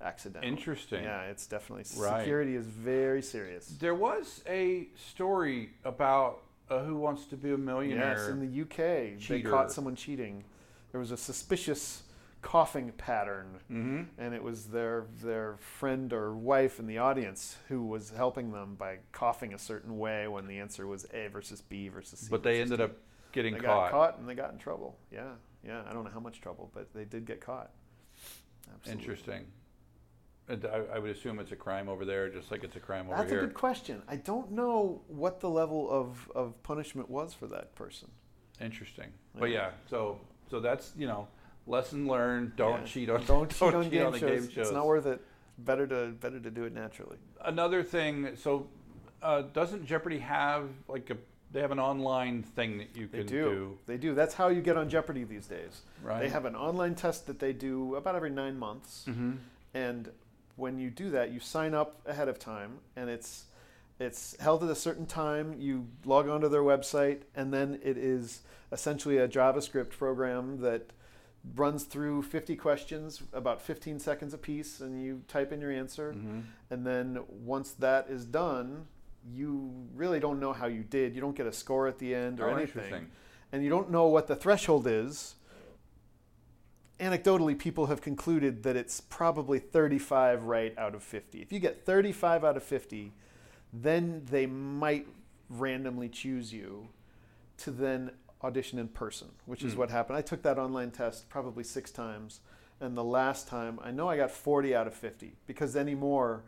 accidentally. 0.00 0.50
Interesting. 0.52 1.04
Yeah, 1.04 1.22
it's 1.22 1.46
definitely 1.46 1.84
Right. 1.98 2.20
security 2.20 2.56
is 2.56 2.66
very 2.66 3.22
serious. 3.22 3.66
There 3.66 3.94
was 3.94 4.42
a 4.46 4.88
story 4.96 5.70
about 5.84 6.42
uh, 6.70 6.82
Who 6.84 6.96
Wants 6.96 7.26
to 7.26 7.36
Be 7.36 7.52
a 7.52 7.58
Millionaire. 7.58 8.16
Yes, 8.16 8.28
in 8.28 8.40
the 8.40 8.62
UK, 8.62 9.18
they 9.28 9.42
caught 9.42 9.72
someone 9.72 9.94
cheating. 9.96 10.44
There 10.92 11.00
was 11.00 11.10
a 11.10 11.16
suspicious 11.16 12.03
coughing 12.44 12.92
pattern, 12.92 13.58
hmm 13.68 14.02
and 14.18 14.34
it 14.34 14.42
was 14.42 14.66
their 14.66 15.06
their 15.22 15.56
friend 15.56 16.12
or 16.12 16.34
wife 16.36 16.78
in 16.78 16.86
the 16.86 16.98
audience 16.98 17.56
who 17.68 17.82
was 17.86 18.10
helping 18.10 18.52
them 18.52 18.74
by 18.74 18.98
coughing 19.12 19.54
a 19.54 19.58
certain 19.58 19.98
way 19.98 20.28
when 20.28 20.46
the 20.46 20.58
answer 20.58 20.86
was 20.86 21.06
A 21.14 21.28
versus 21.28 21.62
B 21.62 21.88
versus 21.88 22.18
C. 22.20 22.26
But 22.30 22.42
they 22.42 22.60
ended 22.60 22.78
D. 22.78 22.84
up 22.84 22.92
getting 23.32 23.54
they 23.54 23.60
caught. 23.60 23.90
got 23.90 23.90
caught 23.90 24.18
and 24.18 24.28
they 24.28 24.34
got 24.34 24.52
in 24.52 24.58
trouble. 24.58 24.98
Yeah, 25.10 25.30
yeah. 25.66 25.82
I 25.88 25.94
don't 25.94 26.04
know 26.04 26.10
how 26.10 26.20
much 26.20 26.42
trouble, 26.42 26.70
but 26.74 26.92
they 26.92 27.06
did 27.06 27.24
get 27.24 27.40
caught. 27.40 27.70
Absolutely. 28.72 29.02
Interesting. 29.02 29.46
And 30.46 30.66
I, 30.66 30.96
I 30.96 30.98
would 30.98 31.10
assume 31.10 31.38
it's 31.38 31.52
a 31.52 31.56
crime 31.56 31.88
over 31.88 32.04
there, 32.04 32.28
just 32.28 32.50
like 32.50 32.62
it's 32.62 32.76
a 32.76 32.80
crime 32.80 33.06
over 33.06 33.16
That's 33.16 33.30
here. 33.30 33.40
That's 33.40 33.44
a 33.44 33.46
good 33.46 33.54
question. 33.56 34.02
I 34.06 34.16
don't 34.16 34.50
know 34.50 35.00
what 35.08 35.40
the 35.40 35.48
level 35.48 35.90
of, 35.90 36.30
of 36.34 36.62
punishment 36.62 37.08
was 37.08 37.32
for 37.32 37.46
that 37.46 37.74
person. 37.74 38.10
Interesting. 38.60 39.10
But 39.34 39.48
Yeah. 39.48 39.56
yeah, 39.56 39.70
so 39.88 40.20
so 40.50 40.60
that's 40.60 40.92
you 40.98 41.06
know 41.06 41.26
lesson 41.66 42.06
learned. 42.06 42.56
Don't 42.56 42.80
Yeah. 42.80 42.86
cheat 42.86 43.10
on 43.10 43.24
Don't 43.26 43.50
cheat 43.58 43.74
on 43.74 43.88
game 43.90 44.12
the 44.12 44.18
shows. 44.18 44.30
game 44.30 44.50
shows. 44.50 44.66
It's 44.68 44.72
not 44.72 44.86
worth 44.86 45.06
it. 45.06 45.20
Better 45.58 45.86
to 45.86 46.08
better 46.20 46.40
to 46.40 46.50
do 46.50 46.64
it 46.64 46.72
naturally. 46.74 47.16
Another 47.44 47.82
thing. 47.82 48.36
So 48.36 48.66
uh, 49.22 49.42
doesn't 49.52 49.86
Jeopardy 49.86 50.18
have 50.18 50.68
like 50.88 51.08
a? 51.10 51.16
They 51.52 51.60
have 51.60 51.70
an 51.70 51.78
online 51.78 52.42
thing 52.42 52.78
that 52.78 52.96
you 52.96 53.06
They 53.06 53.18
can 53.18 53.26
do. 53.28 53.78
They 53.86 53.96
do. 53.96 54.12
That's 54.14 54.34
how 54.34 54.48
you 54.48 54.60
get 54.60 54.76
on 54.76 54.88
Jeopardy 54.88 55.22
these 55.22 55.46
days. 55.46 55.82
right? 56.02 56.18
They 56.20 56.28
have 56.28 56.46
an 56.46 56.56
online 56.56 56.96
test 56.96 57.28
that 57.28 57.38
they 57.38 57.52
do 57.52 57.94
about 57.94 58.16
every 58.16 58.30
nine 58.30 58.58
months, 58.58 59.04
hmm 59.06 59.34
and 59.72 60.10
when 60.56 60.78
you 60.78 60.88
do 60.90 61.10
that, 61.10 61.30
you 61.32 61.40
sign 61.40 61.74
up 61.74 62.00
ahead 62.06 62.28
of 62.28 62.38
time, 62.40 62.78
and 62.96 63.08
it's 63.08 63.44
it's 64.00 64.36
held 64.40 64.64
at 64.64 64.70
a 64.70 64.74
certain 64.74 65.06
time. 65.06 65.54
You 65.58 65.86
log 66.04 66.28
onto 66.28 66.48
their 66.48 66.62
website, 66.62 67.20
and 67.36 67.52
then 67.54 67.78
it 67.84 67.96
is 67.96 68.40
essentially 68.72 69.18
a 69.18 69.28
JavaScript 69.28 69.90
program 69.90 70.60
that 70.60 70.90
runs 71.54 71.84
through 71.84 72.22
50 72.22 72.56
questions, 72.56 73.22
about 73.32 73.60
15 73.60 73.98
seconds 73.98 74.32
apiece, 74.32 74.80
and 74.80 75.02
you 75.02 75.22
type 75.28 75.52
in 75.52 75.60
your 75.60 75.70
answer. 75.70 76.12
hmm 76.12 76.40
And 76.70 76.86
then 76.86 77.18
once 77.28 77.72
that 77.72 78.08
is 78.08 78.24
done, 78.24 78.86
you 79.32 79.72
really 79.94 80.20
don't 80.20 80.40
know 80.40 80.52
how 80.52 80.66
you 80.66 80.82
did. 80.82 81.14
You 81.14 81.20
don't 81.20 81.36
get 81.36 81.46
a 81.46 81.52
score 81.52 81.86
at 81.86 81.98
the 81.98 82.14
end 82.14 82.40
or 82.40 82.48
Oh, 82.50 82.56
anything. 82.56 83.10
And 83.52 83.62
you 83.62 83.70
don't 83.70 83.90
know 83.90 84.06
what 84.06 84.26
the 84.26 84.36
threshold 84.36 84.86
is. 84.86 85.36
Anecdotally, 87.00 87.58
people 87.58 87.86
have 87.86 88.00
concluded 88.00 88.62
that 88.62 88.76
it's 88.76 89.00
probably 89.00 89.58
35 89.58 90.44
right 90.44 90.76
out 90.78 90.94
of 90.94 91.02
50. 91.02 91.42
If 91.42 91.52
you 91.52 91.58
get 91.58 91.84
35 91.84 92.44
out 92.44 92.56
of 92.56 92.62
50, 92.62 93.12
then 93.72 94.22
they 94.30 94.46
might 94.46 95.08
randomly 95.50 96.08
choose 96.08 96.52
you 96.52 96.88
to 97.58 97.70
then 97.70 98.12
audition 98.44 98.78
in 98.78 98.88
person, 98.88 99.28
which 99.46 99.62
is 99.64 99.72
Hmm. 99.72 99.80
what 99.80 99.90
happened. 99.90 100.18
I 100.18 100.22
took 100.22 100.42
that 100.42 100.58
online 100.58 100.90
test 100.90 101.28
probably 101.28 101.64
six 101.64 101.90
times, 101.90 102.40
and 102.80 102.96
the 102.96 103.04
last 103.04 103.48
time 103.48 103.80
I 103.82 103.90
know 103.90 104.08
I 104.08 104.16
got 104.16 104.30
40 104.30 104.74
out 104.74 104.86
of 104.86 104.94
50 104.94 105.36
because 105.46 105.74
anymore 105.74 106.42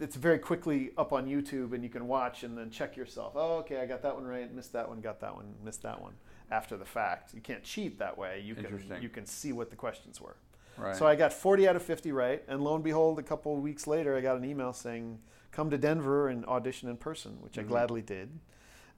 it's 0.00 0.16
very 0.16 0.38
quickly 0.40 0.90
up 0.98 1.12
on 1.12 1.26
YouTube 1.26 1.72
and 1.72 1.84
you 1.84 1.90
can 1.90 2.08
watch 2.08 2.42
and 2.42 2.56
then 2.58 2.70
check 2.70 2.96
yourself. 2.96 3.34
Oh, 3.36 3.58
okay, 3.58 3.80
I 3.80 3.86
got 3.86 4.02
that 4.02 4.14
one 4.14 4.24
right, 4.26 4.52
missed 4.52 4.72
that 4.72 4.88
one, 4.88 5.00
got 5.00 5.20
that 5.20 5.36
one, 5.36 5.54
missed 5.62 5.82
that 5.82 6.00
one 6.00 6.14
after 6.50 6.76
the 6.76 6.84
fact. 6.86 7.32
You 7.34 7.40
can't 7.40 7.62
cheat 7.62 7.98
that 7.98 8.16
way. 8.18 8.40
You 8.40 8.54
can 8.54 8.98
you 9.02 9.08
can 9.08 9.26
see 9.26 9.52
what 9.52 9.70
the 9.70 9.76
questions 9.76 10.20
were. 10.20 10.36
Right. 10.78 10.96
So 10.96 11.06
I 11.06 11.14
got 11.16 11.32
40 11.32 11.68
out 11.68 11.76
of 11.76 11.82
50 11.82 12.10
right, 12.12 12.42
and 12.48 12.62
lo 12.62 12.74
and 12.74 12.82
behold, 12.84 13.18
a 13.18 13.22
couple 13.22 13.54
of 13.56 13.62
weeks 13.62 13.86
later, 13.86 14.16
I 14.16 14.20
got 14.20 14.36
an 14.36 14.44
email 14.44 14.72
saying, 14.72 15.20
"Come 15.50 15.70
to 15.70 15.78
Denver 15.78 16.28
and 16.28 16.44
audition 16.46 16.88
in 16.88 16.96
person," 16.96 17.38
which 17.40 17.54
Mhm. 17.54 17.60
I 17.60 17.62
gladly 17.64 18.00
did. 18.02 18.38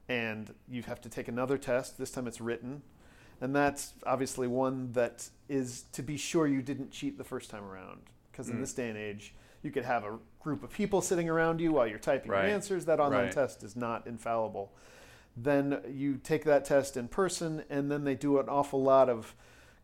And 0.09 0.53
you 0.69 0.83
have 0.83 1.01
to 1.01 1.09
take 1.09 1.27
another 1.27 1.57
test. 1.57 1.97
This 1.97 2.11
time 2.11 2.27
it's 2.27 2.41
written, 2.41 2.81
and 3.39 3.55
that's 3.55 3.93
obviously 4.05 4.47
one 4.47 4.91
that 4.93 5.29
is 5.47 5.83
to 5.93 6.01
be 6.03 6.17
sure 6.17 6.47
you 6.47 6.61
didn't 6.61 6.91
cheat 6.91 7.17
the 7.17 7.23
first 7.23 7.49
time 7.49 7.63
around. 7.63 8.01
Because 8.31 8.49
in 8.49 8.57
Mm. 8.57 8.61
this 8.61 8.73
day 8.73 8.89
and 8.89 8.97
age, 8.97 9.33
you 9.61 9.71
could 9.71 9.85
have 9.85 10.03
a 10.03 10.17
group 10.39 10.63
of 10.63 10.71
people 10.71 11.01
sitting 11.01 11.29
around 11.29 11.59
you 11.61 11.71
while 11.71 11.85
you're 11.87 11.99
typing 11.99 12.31
Right. 12.31 12.45
your 12.45 12.53
answers. 12.55 12.85
That 12.85 12.99
online 12.99 13.25
Right. 13.25 13.31
test 13.31 13.63
is 13.63 13.75
not 13.75 14.07
infallible. 14.07 14.73
Then 15.37 15.81
you 15.87 16.17
take 16.17 16.43
that 16.45 16.65
test 16.65 16.97
in 16.97 17.07
person, 17.07 17.63
and 17.69 17.89
then 17.91 18.03
they 18.03 18.15
do 18.15 18.39
an 18.39 18.49
awful 18.49 18.81
lot 18.81 19.09
of 19.09 19.35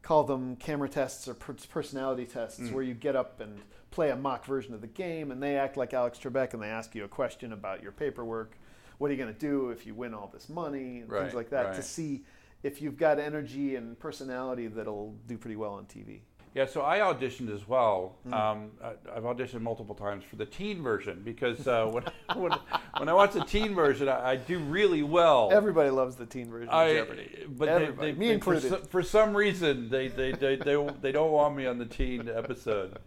call 0.01 0.23
them 0.23 0.56
camera 0.56 0.88
tests 0.89 1.27
or 1.27 1.34
per- 1.34 1.56
personality 1.69 2.25
tests, 2.25 2.60
Mm. 2.62 2.71
where 2.71 2.84
you 2.84 2.93
get 2.93 3.15
up 3.15 3.39
and 3.41 3.62
play 3.91 4.10
a 4.10 4.15
mock 4.15 4.45
version 4.45 4.73
of 4.73 4.80
the 4.82 4.88
game, 4.88 5.32
and 5.32 5.41
they 5.43 5.58
act 5.58 5.75
like 5.75 5.93
Alex 5.93 6.17
Trebek, 6.19 6.53
and 6.53 6.62
they 6.62 6.69
ask 6.69 6.95
you 6.95 7.03
a 7.03 7.08
question 7.10 7.51
about 7.51 7.84
your 7.84 7.91
paperwork. 7.91 8.58
What 8.97 9.10
are 9.10 9.13
you 9.13 9.21
going 9.21 9.33
to 9.33 9.39
do 9.39 9.69
if 9.69 9.86
you 9.86 9.93
win 9.93 10.13
all 10.13 10.29
this 10.33 10.49
money 10.49 10.99
and 11.01 11.10
Right, 11.10 11.21
things 11.23 11.33
like 11.33 11.49
that 11.51 11.75
to 11.75 11.81
see 11.83 12.23
if 12.63 12.81
you've 12.81 12.97
got 12.97 13.19
energy 13.19 13.75
and 13.75 13.97
personality 13.99 14.67
that'll 14.67 15.15
do 15.27 15.38
pretty 15.38 15.55
well 15.55 15.73
on 15.73 15.86
TV. 15.86 16.21
Yeah, 16.55 16.65
so 16.65 16.81
I 16.81 16.99
auditioned 16.99 17.53
as 17.53 17.67
well. 17.67 18.15
Mm. 18.27 18.33
Um, 18.33 18.71
I, 18.83 18.93
I've 19.15 19.23
auditioned 19.23 19.62
multiple 19.62 19.93
times 19.93 20.23
for 20.23 20.38
the 20.38 20.45
teen 20.45 20.81
version 20.81 21.21
because 21.23 21.67
uh, 21.67 21.86
when, 21.86 22.03
when 22.36 22.51
when 22.97 23.10
I 23.10 23.13
watch 23.13 23.33
the 23.33 23.43
teen 23.43 23.75
version, 23.75 24.10
I, 24.10 24.31
I 24.31 24.36
do 24.38 24.57
really 24.57 25.03
well. 25.03 25.49
Everybody 25.51 25.91
loves 25.91 26.15
the 26.15 26.25
teen 26.25 26.49
version 26.49 26.69
of 26.69 26.73
I, 26.73 26.93
Jeopardy. 26.95 27.45
but 27.47 27.67
Everybody, 27.67 28.07
they, 28.07 28.12
they, 28.13 28.17
me 28.17 28.27
they- 28.29 28.33
included. 28.33 28.69
For, 28.69 28.77
for 28.88 29.03
some 29.03 29.38
reason, 29.38 29.89
they 29.89 30.07
they, 30.07 30.31
they, 30.31 30.55
they 30.55 30.89
they 30.99 31.12
don't 31.12 31.31
want 31.31 31.55
me 31.55 31.67
on 31.67 31.77
the 31.77 31.86
teen 31.86 32.27
episode. 32.27 32.97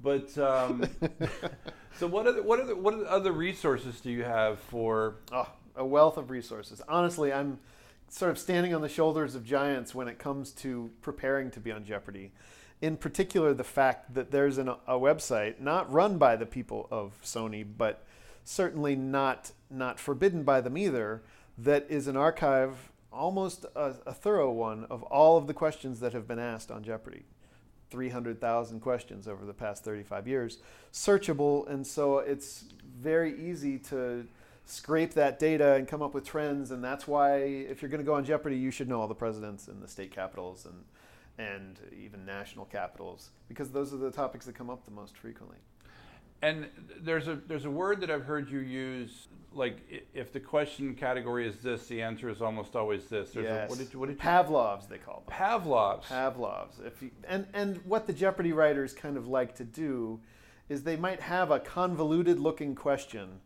But 0.00 0.38
um, 0.38 0.84
so 2.00 2.06
what 2.06 2.26
are 2.26 2.32
the, 2.32 2.42
what 2.42 2.58
are 2.58 2.64
the, 2.64 2.74
what 2.74 2.94
are 2.94 3.00
the 3.00 3.10
other 3.10 3.30
resources 3.30 4.00
do 4.00 4.10
you 4.10 4.24
have 4.24 4.58
for? 4.58 5.16
Oh, 5.32 5.46
a 5.76 5.84
wealth 5.84 6.16
of 6.16 6.30
resources. 6.30 6.80
Honestly, 6.88 7.30
I'm 7.30 7.58
sort 8.08 8.30
of 8.30 8.38
standing 8.38 8.74
on 8.74 8.80
the 8.80 8.88
shoulders 8.88 9.34
of 9.34 9.44
giants 9.44 9.94
when 9.94 10.08
it 10.08 10.18
comes 10.18 10.52
to 10.52 10.90
preparing 11.02 11.50
to 11.50 11.60
be 11.60 11.70
on 11.70 11.84
Jeopardy. 11.84 12.32
In 12.80 12.96
particular, 12.96 13.52
the 13.52 13.64
fact 13.64 14.14
that 14.14 14.30
there's 14.30 14.56
an, 14.56 14.70
a 14.70 14.94
website 14.94 15.60
not 15.60 15.92
run 15.92 16.16
by 16.16 16.36
the 16.36 16.46
people 16.46 16.88
of 16.90 17.12
Sony, 17.22 17.66
but 17.76 18.06
certainly 18.44 18.96
not 18.96 19.52
not 19.70 20.00
forbidden 20.00 20.42
by 20.42 20.62
them 20.62 20.78
either. 20.78 21.20
That 21.58 21.84
is 21.90 22.06
an 22.06 22.16
archive, 22.16 22.90
almost 23.12 23.66
a, 23.76 23.96
a 24.06 24.14
thorough 24.14 24.50
one, 24.50 24.86
of 24.88 25.02
all 25.02 25.36
of 25.36 25.46
the 25.46 25.54
questions 25.54 26.00
that 26.00 26.14
have 26.14 26.26
been 26.26 26.38
asked 26.38 26.70
on 26.70 26.82
Jeopardy. 26.82 27.26
300,000 27.90 28.80
questions 28.80 29.26
over 29.28 29.44
the 29.44 29.52
past 29.52 29.84
35 29.84 30.28
years, 30.28 30.58
searchable, 30.92 31.68
and 31.68 31.86
so 31.86 32.18
it's 32.18 32.64
very 32.98 33.38
easy 33.40 33.78
to 33.78 34.26
scrape 34.64 35.14
that 35.14 35.38
data 35.38 35.74
and 35.74 35.88
come 35.88 36.00
up 36.02 36.14
with 36.14 36.24
trends. 36.24 36.70
And 36.70 36.82
that's 36.82 37.08
why, 37.08 37.38
if 37.38 37.82
you're 37.82 37.90
going 37.90 38.00
to 38.00 38.06
go 38.06 38.14
on 38.14 38.24
Jeopardy, 38.24 38.56
you 38.56 38.70
should 38.70 38.88
know 38.88 39.00
all 39.00 39.08
the 39.08 39.14
presidents 39.14 39.68
and 39.68 39.82
the 39.82 39.88
state 39.88 40.12
capitals 40.12 40.66
and 40.66 40.84
and 41.38 41.78
even 41.98 42.26
national 42.26 42.66
capitals 42.66 43.30
because 43.48 43.70
those 43.70 43.94
are 43.94 43.96
the 43.96 44.10
topics 44.10 44.44
that 44.44 44.54
come 44.54 44.68
up 44.68 44.84
the 44.84 44.90
most 44.90 45.16
frequently. 45.16 45.56
And 46.42 46.66
there's 47.00 47.28
a 47.28 47.34
there's 47.34 47.64
a 47.64 47.70
word 47.70 48.00
that 48.00 48.10
I've 48.10 48.24
heard 48.24 48.50
you 48.50 48.60
use. 48.60 49.28
Like 49.52 50.06
if 50.14 50.32
the 50.32 50.40
question 50.40 50.94
category 50.94 51.46
is 51.46 51.56
this, 51.56 51.86
the 51.86 52.02
answer 52.02 52.28
is 52.28 52.40
almost 52.40 52.76
always 52.76 53.06
this. 53.06 53.30
There's 53.30 53.44
yes. 53.44 53.66
a, 53.66 53.70
what 53.70 53.78
did 53.78 53.94
what 53.94 54.06
did 54.06 54.12
you 54.14 54.18
Pavlov's 54.18 54.86
they 54.86 54.98
call 54.98 55.24
them. 55.26 55.36
Pavlov's. 55.36 56.06
Pavlov's. 56.06 56.78
If 56.84 57.02
you, 57.02 57.10
and 57.28 57.46
and 57.52 57.78
what 57.84 58.06
the 58.06 58.12
Jeopardy 58.12 58.52
writers 58.52 58.92
kind 58.92 59.16
of 59.16 59.26
like 59.26 59.54
to 59.56 59.64
do 59.64 60.20
is 60.68 60.84
they 60.84 60.96
might 60.96 61.20
have 61.20 61.50
a 61.50 61.58
convoluted 61.58 62.38
looking 62.38 62.74
question 62.74 63.40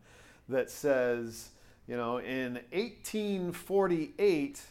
that 0.47 0.69
says, 0.69 1.49
you 1.87 1.97
know, 1.97 2.19
in 2.19 2.53
1848, 2.71 4.61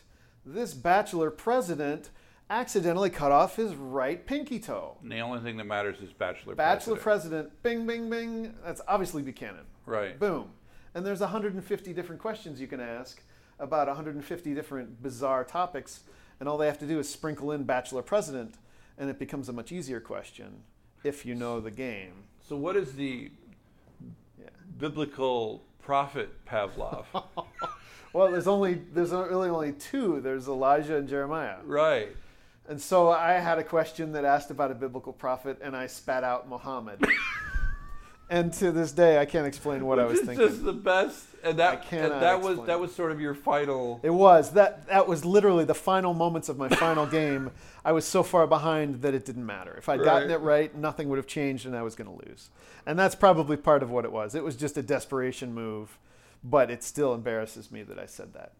this 0.46 0.72
bachelor 0.72 1.30
president 1.30 2.10
accidentally 2.50 3.10
cut 3.10 3.32
off 3.32 3.56
his 3.56 3.74
right 3.74 4.26
pinky 4.26 4.60
toe. 4.60 4.96
And 5.02 5.10
the 5.10 5.20
only 5.20 5.40
thing 5.40 5.56
that 5.56 5.64
matters 5.64 5.96
is 6.00 6.12
bachelor. 6.12 6.54
President 6.54 6.56
Bachelor 6.56 6.96
president. 6.96 7.62
president, 7.62 7.86
bing, 7.86 7.86
bing, 7.86 8.10
bing. 8.10 8.54
That's 8.64 8.80
obviously 8.86 9.22
Buchanan. 9.22 9.64
Right. 9.86 10.18
Boom. 10.18 10.50
And 10.94 11.04
there's 11.04 11.20
150 11.20 11.92
different 11.92 12.20
questions 12.20 12.60
you 12.60 12.66
can 12.66 12.80
ask 12.80 13.20
about 13.58 13.86
150 13.88 14.54
different 14.54 15.02
bizarre 15.02 15.44
topics, 15.44 16.00
and 16.40 16.48
all 16.48 16.56
they 16.58 16.66
have 16.66 16.78
to 16.78 16.86
do 16.86 16.98
is 16.98 17.08
sprinkle 17.08 17.52
in 17.52 17.64
Bachelor 17.64 18.02
President, 18.02 18.54
and 18.98 19.08
it 19.10 19.18
becomes 19.18 19.48
a 19.48 19.52
much 19.52 19.72
easier 19.72 20.00
question 20.00 20.62
if 21.04 21.24
you 21.26 21.34
know 21.34 21.60
the 21.60 21.70
game. 21.70 22.12
So 22.48 22.56
what 22.56 22.76
is 22.76 22.92
the 22.94 23.30
Yeah. 24.40 24.48
biblical 24.78 25.64
prophet 25.82 26.44
Pavlov. 26.46 27.04
Well, 28.12 28.30
there's 28.30 28.46
only 28.46 28.74
there's 28.92 29.10
really 29.10 29.48
only 29.48 29.72
two. 29.72 30.20
There's 30.20 30.46
Elijah 30.46 30.96
and 30.96 31.08
Jeremiah. 31.08 31.56
right. 31.64 32.14
And 32.68 32.80
so 32.80 33.10
I 33.10 33.32
had 33.32 33.58
a 33.58 33.64
question 33.64 34.12
that 34.12 34.24
asked 34.24 34.52
about 34.52 34.70
a 34.70 34.74
biblical 34.76 35.12
prophet, 35.12 35.58
and 35.60 35.74
I 35.76 35.88
spat 35.88 36.22
out 36.22 36.48
Muhammad. 36.48 37.04
and 38.30 38.52
to 38.54 38.72
this 38.72 38.92
day, 38.92 39.18
I 39.18 39.26
can't 39.26 39.46
explain 39.46 39.84
what 39.84 39.98
I 39.98 40.04
Which 40.04 40.12
was 40.12 40.20
is 40.20 40.26
thinking. 40.26 40.48
just 40.48 40.64
the 40.64 40.72
best. 40.72 41.26
And 41.42 41.58
that 41.58 41.92
and 41.92 42.10
that 42.10 42.40
was 42.40 42.52
explain. 42.52 42.66
that 42.68 42.80
was 42.80 42.94
sort 42.94 43.12
of 43.12 43.20
your 43.20 43.34
final. 43.34 44.00
It 44.02 44.10
was 44.10 44.52
that 44.52 44.86
that 44.88 45.06
was 45.06 45.26
literally 45.26 45.64
the 45.64 45.74
final 45.74 46.14
moments 46.14 46.48
of 46.48 46.56
my 46.56 46.68
final 46.70 47.04
game. 47.06 47.50
I 47.84 47.92
was 47.92 48.06
so 48.06 48.22
far 48.22 48.46
behind 48.46 49.02
that 49.02 49.12
it 49.12 49.26
didn't 49.26 49.44
matter. 49.44 49.74
If 49.76 49.90
I'd 49.90 50.02
gotten 50.02 50.30
it 50.30 50.40
right, 50.40 50.74
nothing 50.74 51.10
would 51.10 51.18
have 51.18 51.26
changed, 51.26 51.66
and 51.66 51.76
I 51.76 51.82
was 51.82 51.94
going 51.94 52.08
to 52.08 52.26
lose. 52.26 52.48
And 52.86 52.98
that's 52.98 53.14
probably 53.14 53.58
part 53.58 53.82
of 53.82 53.90
what 53.90 54.06
it 54.06 54.12
was. 54.12 54.34
It 54.34 54.42
was 54.42 54.56
just 54.56 54.78
a 54.78 54.82
desperation 54.82 55.52
move, 55.52 55.98
but 56.42 56.70
it 56.70 56.82
still 56.82 57.12
embarrasses 57.12 57.70
me 57.70 57.82
that 57.82 57.98
I 57.98 58.06
said 58.06 58.32
that. 58.32 58.52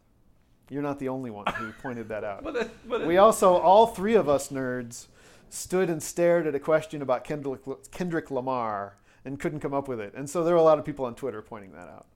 You're 0.69 0.83
not 0.83 0.99
the 0.99 1.09
only 1.09 1.31
one 1.31 1.47
who 1.55 1.73
pointed 1.83 2.09
that 2.09 2.23
out. 2.23 2.45
But 2.45 2.57
it, 2.57 2.71
but 2.87 3.01
it, 3.01 3.07
We 3.07 3.17
also, 3.17 3.55
all 3.55 3.87
three 3.87 4.15
of 4.15 4.29
us 4.29 4.49
nerds, 4.49 5.07
stood 5.49 5.89
and 5.89 6.03
stared 6.03 6.47
at 6.47 6.55
a 6.55 6.61
question 6.61 7.01
about 7.01 7.25
Kendrick, 7.25 7.63
Kendrick 7.91 8.31
Lamar 8.31 8.97
and 9.25 9.39
couldn't 9.41 9.61
come 9.61 9.75
up 9.75 9.89
with 9.89 10.01
it. 10.01 10.15
And 10.15 10.29
so 10.29 10.45
there 10.45 10.55
were 10.55 10.61
a 10.61 10.65
lot 10.65 10.79
of 10.79 10.85
people 10.85 11.05
on 11.05 11.15
Twitter 11.15 11.43
pointing 11.43 11.73
that 11.73 11.89
out. 11.89 12.07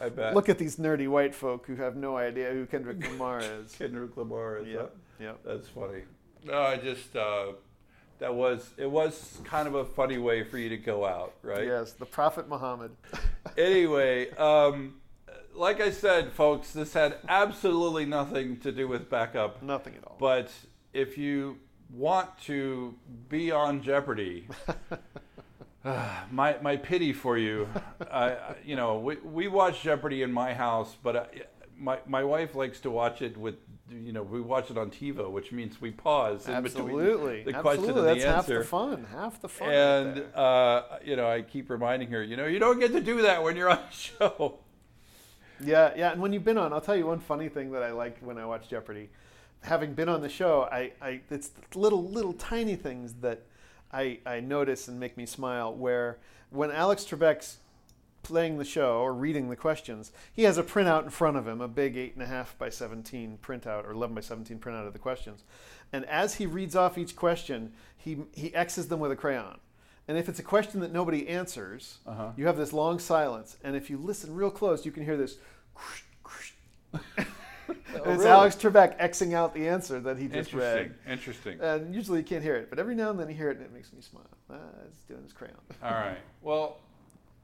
I 0.00 0.08
bet. 0.08 0.34
Look 0.34 0.48
at 0.48 0.58
these 0.58 0.76
nerdy 0.76 1.08
white 1.08 1.34
folk 1.34 1.66
who 1.66 1.76
have 1.76 1.96
no 1.96 2.16
idea 2.16 2.50
who 2.52 2.66
Kendrick 2.66 3.00
Lamar 3.08 3.40
is. 3.60 3.72
Kendrick 3.72 4.16
Lamar 4.16 4.58
is. 4.58 4.68
Yep, 4.68 4.96
yep. 5.20 5.38
That's 5.44 5.68
funny. 5.68 6.02
No, 6.44 6.60
I 6.60 6.76
just 6.76 7.14
uh, 7.14 7.52
that 8.18 8.34
was 8.34 8.70
it 8.76 8.90
was 8.90 9.38
kind 9.44 9.68
of 9.68 9.74
a 9.74 9.84
funny 9.84 10.18
way 10.18 10.42
for 10.42 10.58
you 10.58 10.68
to 10.70 10.76
go 10.76 11.04
out, 11.04 11.34
right? 11.42 11.64
Yes, 11.66 11.92
the 11.92 12.06
Prophet 12.06 12.48
Muhammad. 12.48 12.92
Anyway, 13.58 14.30
um, 14.36 14.94
like 15.52 15.80
I 15.80 15.90
said, 15.90 16.32
folks, 16.32 16.72
this 16.72 16.94
had 16.94 17.16
absolutely 17.28 18.06
nothing 18.06 18.58
to 18.60 18.70
do 18.70 18.86
with 18.86 19.10
backup. 19.10 19.62
Nothing 19.62 19.94
at 19.96 20.04
all. 20.06 20.16
But 20.18 20.50
if 20.92 21.18
you 21.18 21.58
want 21.90 22.30
to 22.44 22.94
be 23.28 23.50
on 23.50 23.82
Jeopardy, 23.82 24.46
ah, 25.84 26.24
my 26.30 26.56
my 26.62 26.76
pity 26.76 27.12
for 27.12 27.36
you. 27.38 27.68
I, 28.10 28.36
you 28.64 28.76
know, 28.76 28.98
we 28.98 29.16
we 29.16 29.48
watch 29.48 29.82
Jeopardy 29.82 30.22
in 30.22 30.32
my 30.32 30.54
house, 30.54 30.96
but 31.02 31.16
I, 31.16 31.26
my 31.78 31.98
my 32.06 32.24
wife 32.24 32.54
likes 32.54 32.80
to 32.80 32.90
watch 32.90 33.22
it 33.22 33.36
with. 33.36 33.56
You 33.90 34.12
know, 34.12 34.22
we 34.22 34.40
watch 34.40 34.70
it 34.70 34.78
on 34.78 34.90
TiVo, 34.90 35.30
which 35.30 35.52
means 35.52 35.78
we 35.78 35.90
pause 35.90 36.48
in 36.48 36.54
Absolutely. 36.54 37.04
between 37.04 37.44
the 37.44 37.58
Absolutely. 37.58 37.60
question 37.60 37.88
and 37.90 37.96
the 37.98 38.02
That's 38.02 38.24
half 38.24 38.36
answer. 38.44 38.58
the 38.60 38.64
fun. 38.64 39.06
Half 39.12 39.42
the 39.42 39.48
fun. 39.50 39.68
and 39.68 40.16
there. 40.16 40.38
uh, 40.38 40.98
you 41.04 41.14
know, 41.16 41.28
I 41.28 41.42
keep 41.42 41.68
reminding 41.68 42.08
her, 42.08 42.22
you 42.22 42.38
know, 42.38 42.46
you 42.46 42.58
don't 42.58 42.78
get 42.78 42.92
to 42.92 43.02
do 43.02 43.20
that 43.20 43.42
when 43.42 43.54
you're 43.54 43.68
on 43.68 43.80
a 43.80 43.92
show. 43.92 44.60
Yeah, 45.62 45.92
yeah. 45.94 46.12
And 46.12 46.22
when 46.22 46.32
you've 46.32 46.44
been 46.44 46.56
on, 46.56 46.72
I'll 46.72 46.80
tell 46.80 46.96
you 46.96 47.06
one 47.06 47.20
funny 47.20 47.50
thing 47.50 47.70
that 47.72 47.82
I 47.82 47.90
like 47.92 48.16
when 48.20 48.38
I 48.38 48.46
watch 48.46 48.66
Jeopardy. 48.68 49.10
Having 49.60 49.92
been 49.92 50.08
on 50.08 50.22
the 50.22 50.28
show, 50.30 50.62
I, 50.72 50.92
I 51.02 51.20
it's 51.30 51.50
little 51.74 52.02
little 52.02 52.32
tiny 52.32 52.76
things 52.76 53.12
that 53.20 53.42
I 53.92 54.18
I 54.26 54.40
notice 54.40 54.88
and 54.88 54.98
make 55.00 55.16
me 55.16 55.26
smile. 55.26 55.74
Where 55.74 56.18
when 56.50 56.70
Alex 56.70 57.04
Trebek's 57.04 57.58
playing 58.22 58.56
the 58.58 58.64
show 58.64 59.00
or 59.00 59.12
reading 59.12 59.50
the 59.50 59.56
questions, 59.56 60.12
he 60.32 60.42
has 60.44 60.56
a 60.56 60.62
printout 60.62 61.02
in 61.02 61.10
front 61.10 61.36
of 61.36 61.46
him, 61.48 61.60
a 61.60 61.66
big 61.68 61.96
eight 61.96 62.14
and 62.14 62.22
a 62.22 62.26
half 62.26 62.56
by 62.58 62.68
seventeen 62.68 63.38
printout 63.42 63.84
or 63.84 63.90
eleven 63.92 64.14
by 64.14 64.20
seventeen 64.20 64.58
printout 64.58 64.86
of 64.86 64.92
the 64.92 64.98
questions. 64.98 65.42
And 65.92 66.04
as 66.06 66.34
he 66.36 66.46
reads 66.46 66.74
off 66.76 66.96
each 66.96 67.16
question, 67.16 67.72
he 67.96 68.18
he 68.34 68.54
X's 68.54 68.88
them 68.88 69.00
with 69.00 69.10
a 69.12 69.16
crayon. 69.16 69.58
And 70.08 70.18
if 70.18 70.28
it's 70.28 70.40
a 70.40 70.42
question 70.42 70.80
that 70.80 70.92
nobody 70.92 71.28
answers, 71.28 71.98
Uh-huh. 72.06 72.30
you 72.36 72.46
have 72.46 72.56
this 72.56 72.72
long 72.72 72.98
silence. 72.98 73.56
And 73.62 73.76
if 73.76 73.88
you 73.88 73.96
listen 73.98 74.34
real 74.34 74.50
close, 74.50 74.84
you 74.84 74.90
can 74.92 75.04
hear 75.04 75.16
this. 75.16 75.36
it's 78.12 78.20
really? 78.20 78.30
Alex 78.30 78.56
Trebek 78.56 78.98
Xing 79.00 79.34
out 79.34 79.54
the 79.54 79.68
answer 79.68 80.00
that 80.00 80.18
he 80.18 80.26
just 80.26 80.52
Interesting. 80.52 80.94
read. 81.06 81.12
Interesting. 81.12 81.60
And 81.60 81.94
usually 81.94 82.18
you 82.18 82.24
can't 82.24 82.42
hear 82.42 82.56
it, 82.56 82.70
but 82.70 82.78
every 82.78 82.94
now 82.94 83.10
and 83.10 83.18
then 83.18 83.28
you 83.28 83.34
hear 83.34 83.50
it 83.50 83.56
and 83.56 83.66
it 83.66 83.72
makes 83.72 83.92
me 83.92 84.00
smile. 84.00 84.24
Ah, 84.50 84.56
it's 84.86 85.02
doing 85.04 85.22
his 85.22 85.32
crayon. 85.32 85.56
All 85.82 85.90
right. 85.90 86.18
Well, 86.40 86.78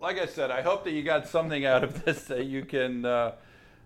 like 0.00 0.18
I 0.18 0.26
said, 0.26 0.50
I 0.50 0.62
hope 0.62 0.84
that 0.84 0.92
you 0.92 1.02
got 1.02 1.28
something 1.28 1.64
out 1.64 1.84
of 1.84 2.04
this 2.04 2.24
that 2.24 2.44
you 2.44 2.64
can 2.64 3.04
uh, 3.04 3.32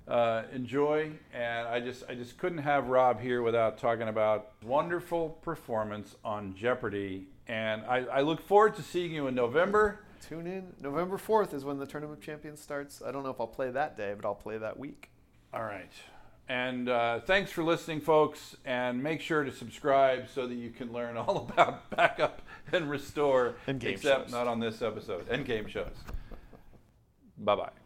uh, 0.06 0.42
enjoy. 0.52 1.10
And 1.32 1.68
I 1.68 1.80
just, 1.80 2.04
I 2.08 2.14
just 2.14 2.38
couldn't 2.38 2.58
have 2.58 2.88
Rob 2.88 3.20
here 3.20 3.42
without 3.42 3.78
talking 3.78 4.08
about 4.08 4.52
wonderful 4.62 5.30
performance 5.42 6.14
on 6.24 6.54
Jeopardy. 6.54 7.28
And 7.48 7.82
I, 7.86 7.98
I 8.04 8.20
look 8.20 8.40
forward 8.40 8.76
to 8.76 8.82
seeing 8.82 9.12
you 9.12 9.26
in 9.26 9.34
November. 9.34 10.00
Tune 10.28 10.46
in. 10.46 10.72
November 10.80 11.18
4th 11.18 11.52
is 11.52 11.64
when 11.64 11.78
the 11.78 11.86
Tournament 11.86 12.20
of 12.20 12.24
Champions 12.24 12.60
starts. 12.60 13.02
I 13.04 13.10
don't 13.10 13.24
know 13.24 13.30
if 13.30 13.40
I'll 13.40 13.46
play 13.46 13.70
that 13.70 13.96
day, 13.96 14.14
but 14.14 14.24
I'll 14.24 14.34
play 14.34 14.58
that 14.58 14.78
week. 14.78 15.10
All 15.52 15.62
right. 15.62 15.90
And 16.48 16.88
uh, 16.88 17.20
thanks 17.20 17.50
for 17.50 17.62
listening, 17.62 18.00
folks. 18.00 18.56
And 18.64 19.02
make 19.02 19.20
sure 19.20 19.42
to 19.44 19.52
subscribe 19.52 20.28
so 20.34 20.46
that 20.46 20.54
you 20.54 20.70
can 20.70 20.92
learn 20.92 21.16
all 21.16 21.48
about 21.50 21.88
backup 21.90 22.42
and 22.72 22.90
restore, 22.90 23.54
And 23.66 23.82
except 23.84 24.24
shows. 24.24 24.32
not 24.32 24.46
on 24.48 24.60
this 24.60 24.82
episode, 24.82 25.28
and 25.28 25.44
game 25.46 25.66
shows. 25.66 25.94
bye 27.38 27.56
bye. 27.56 27.81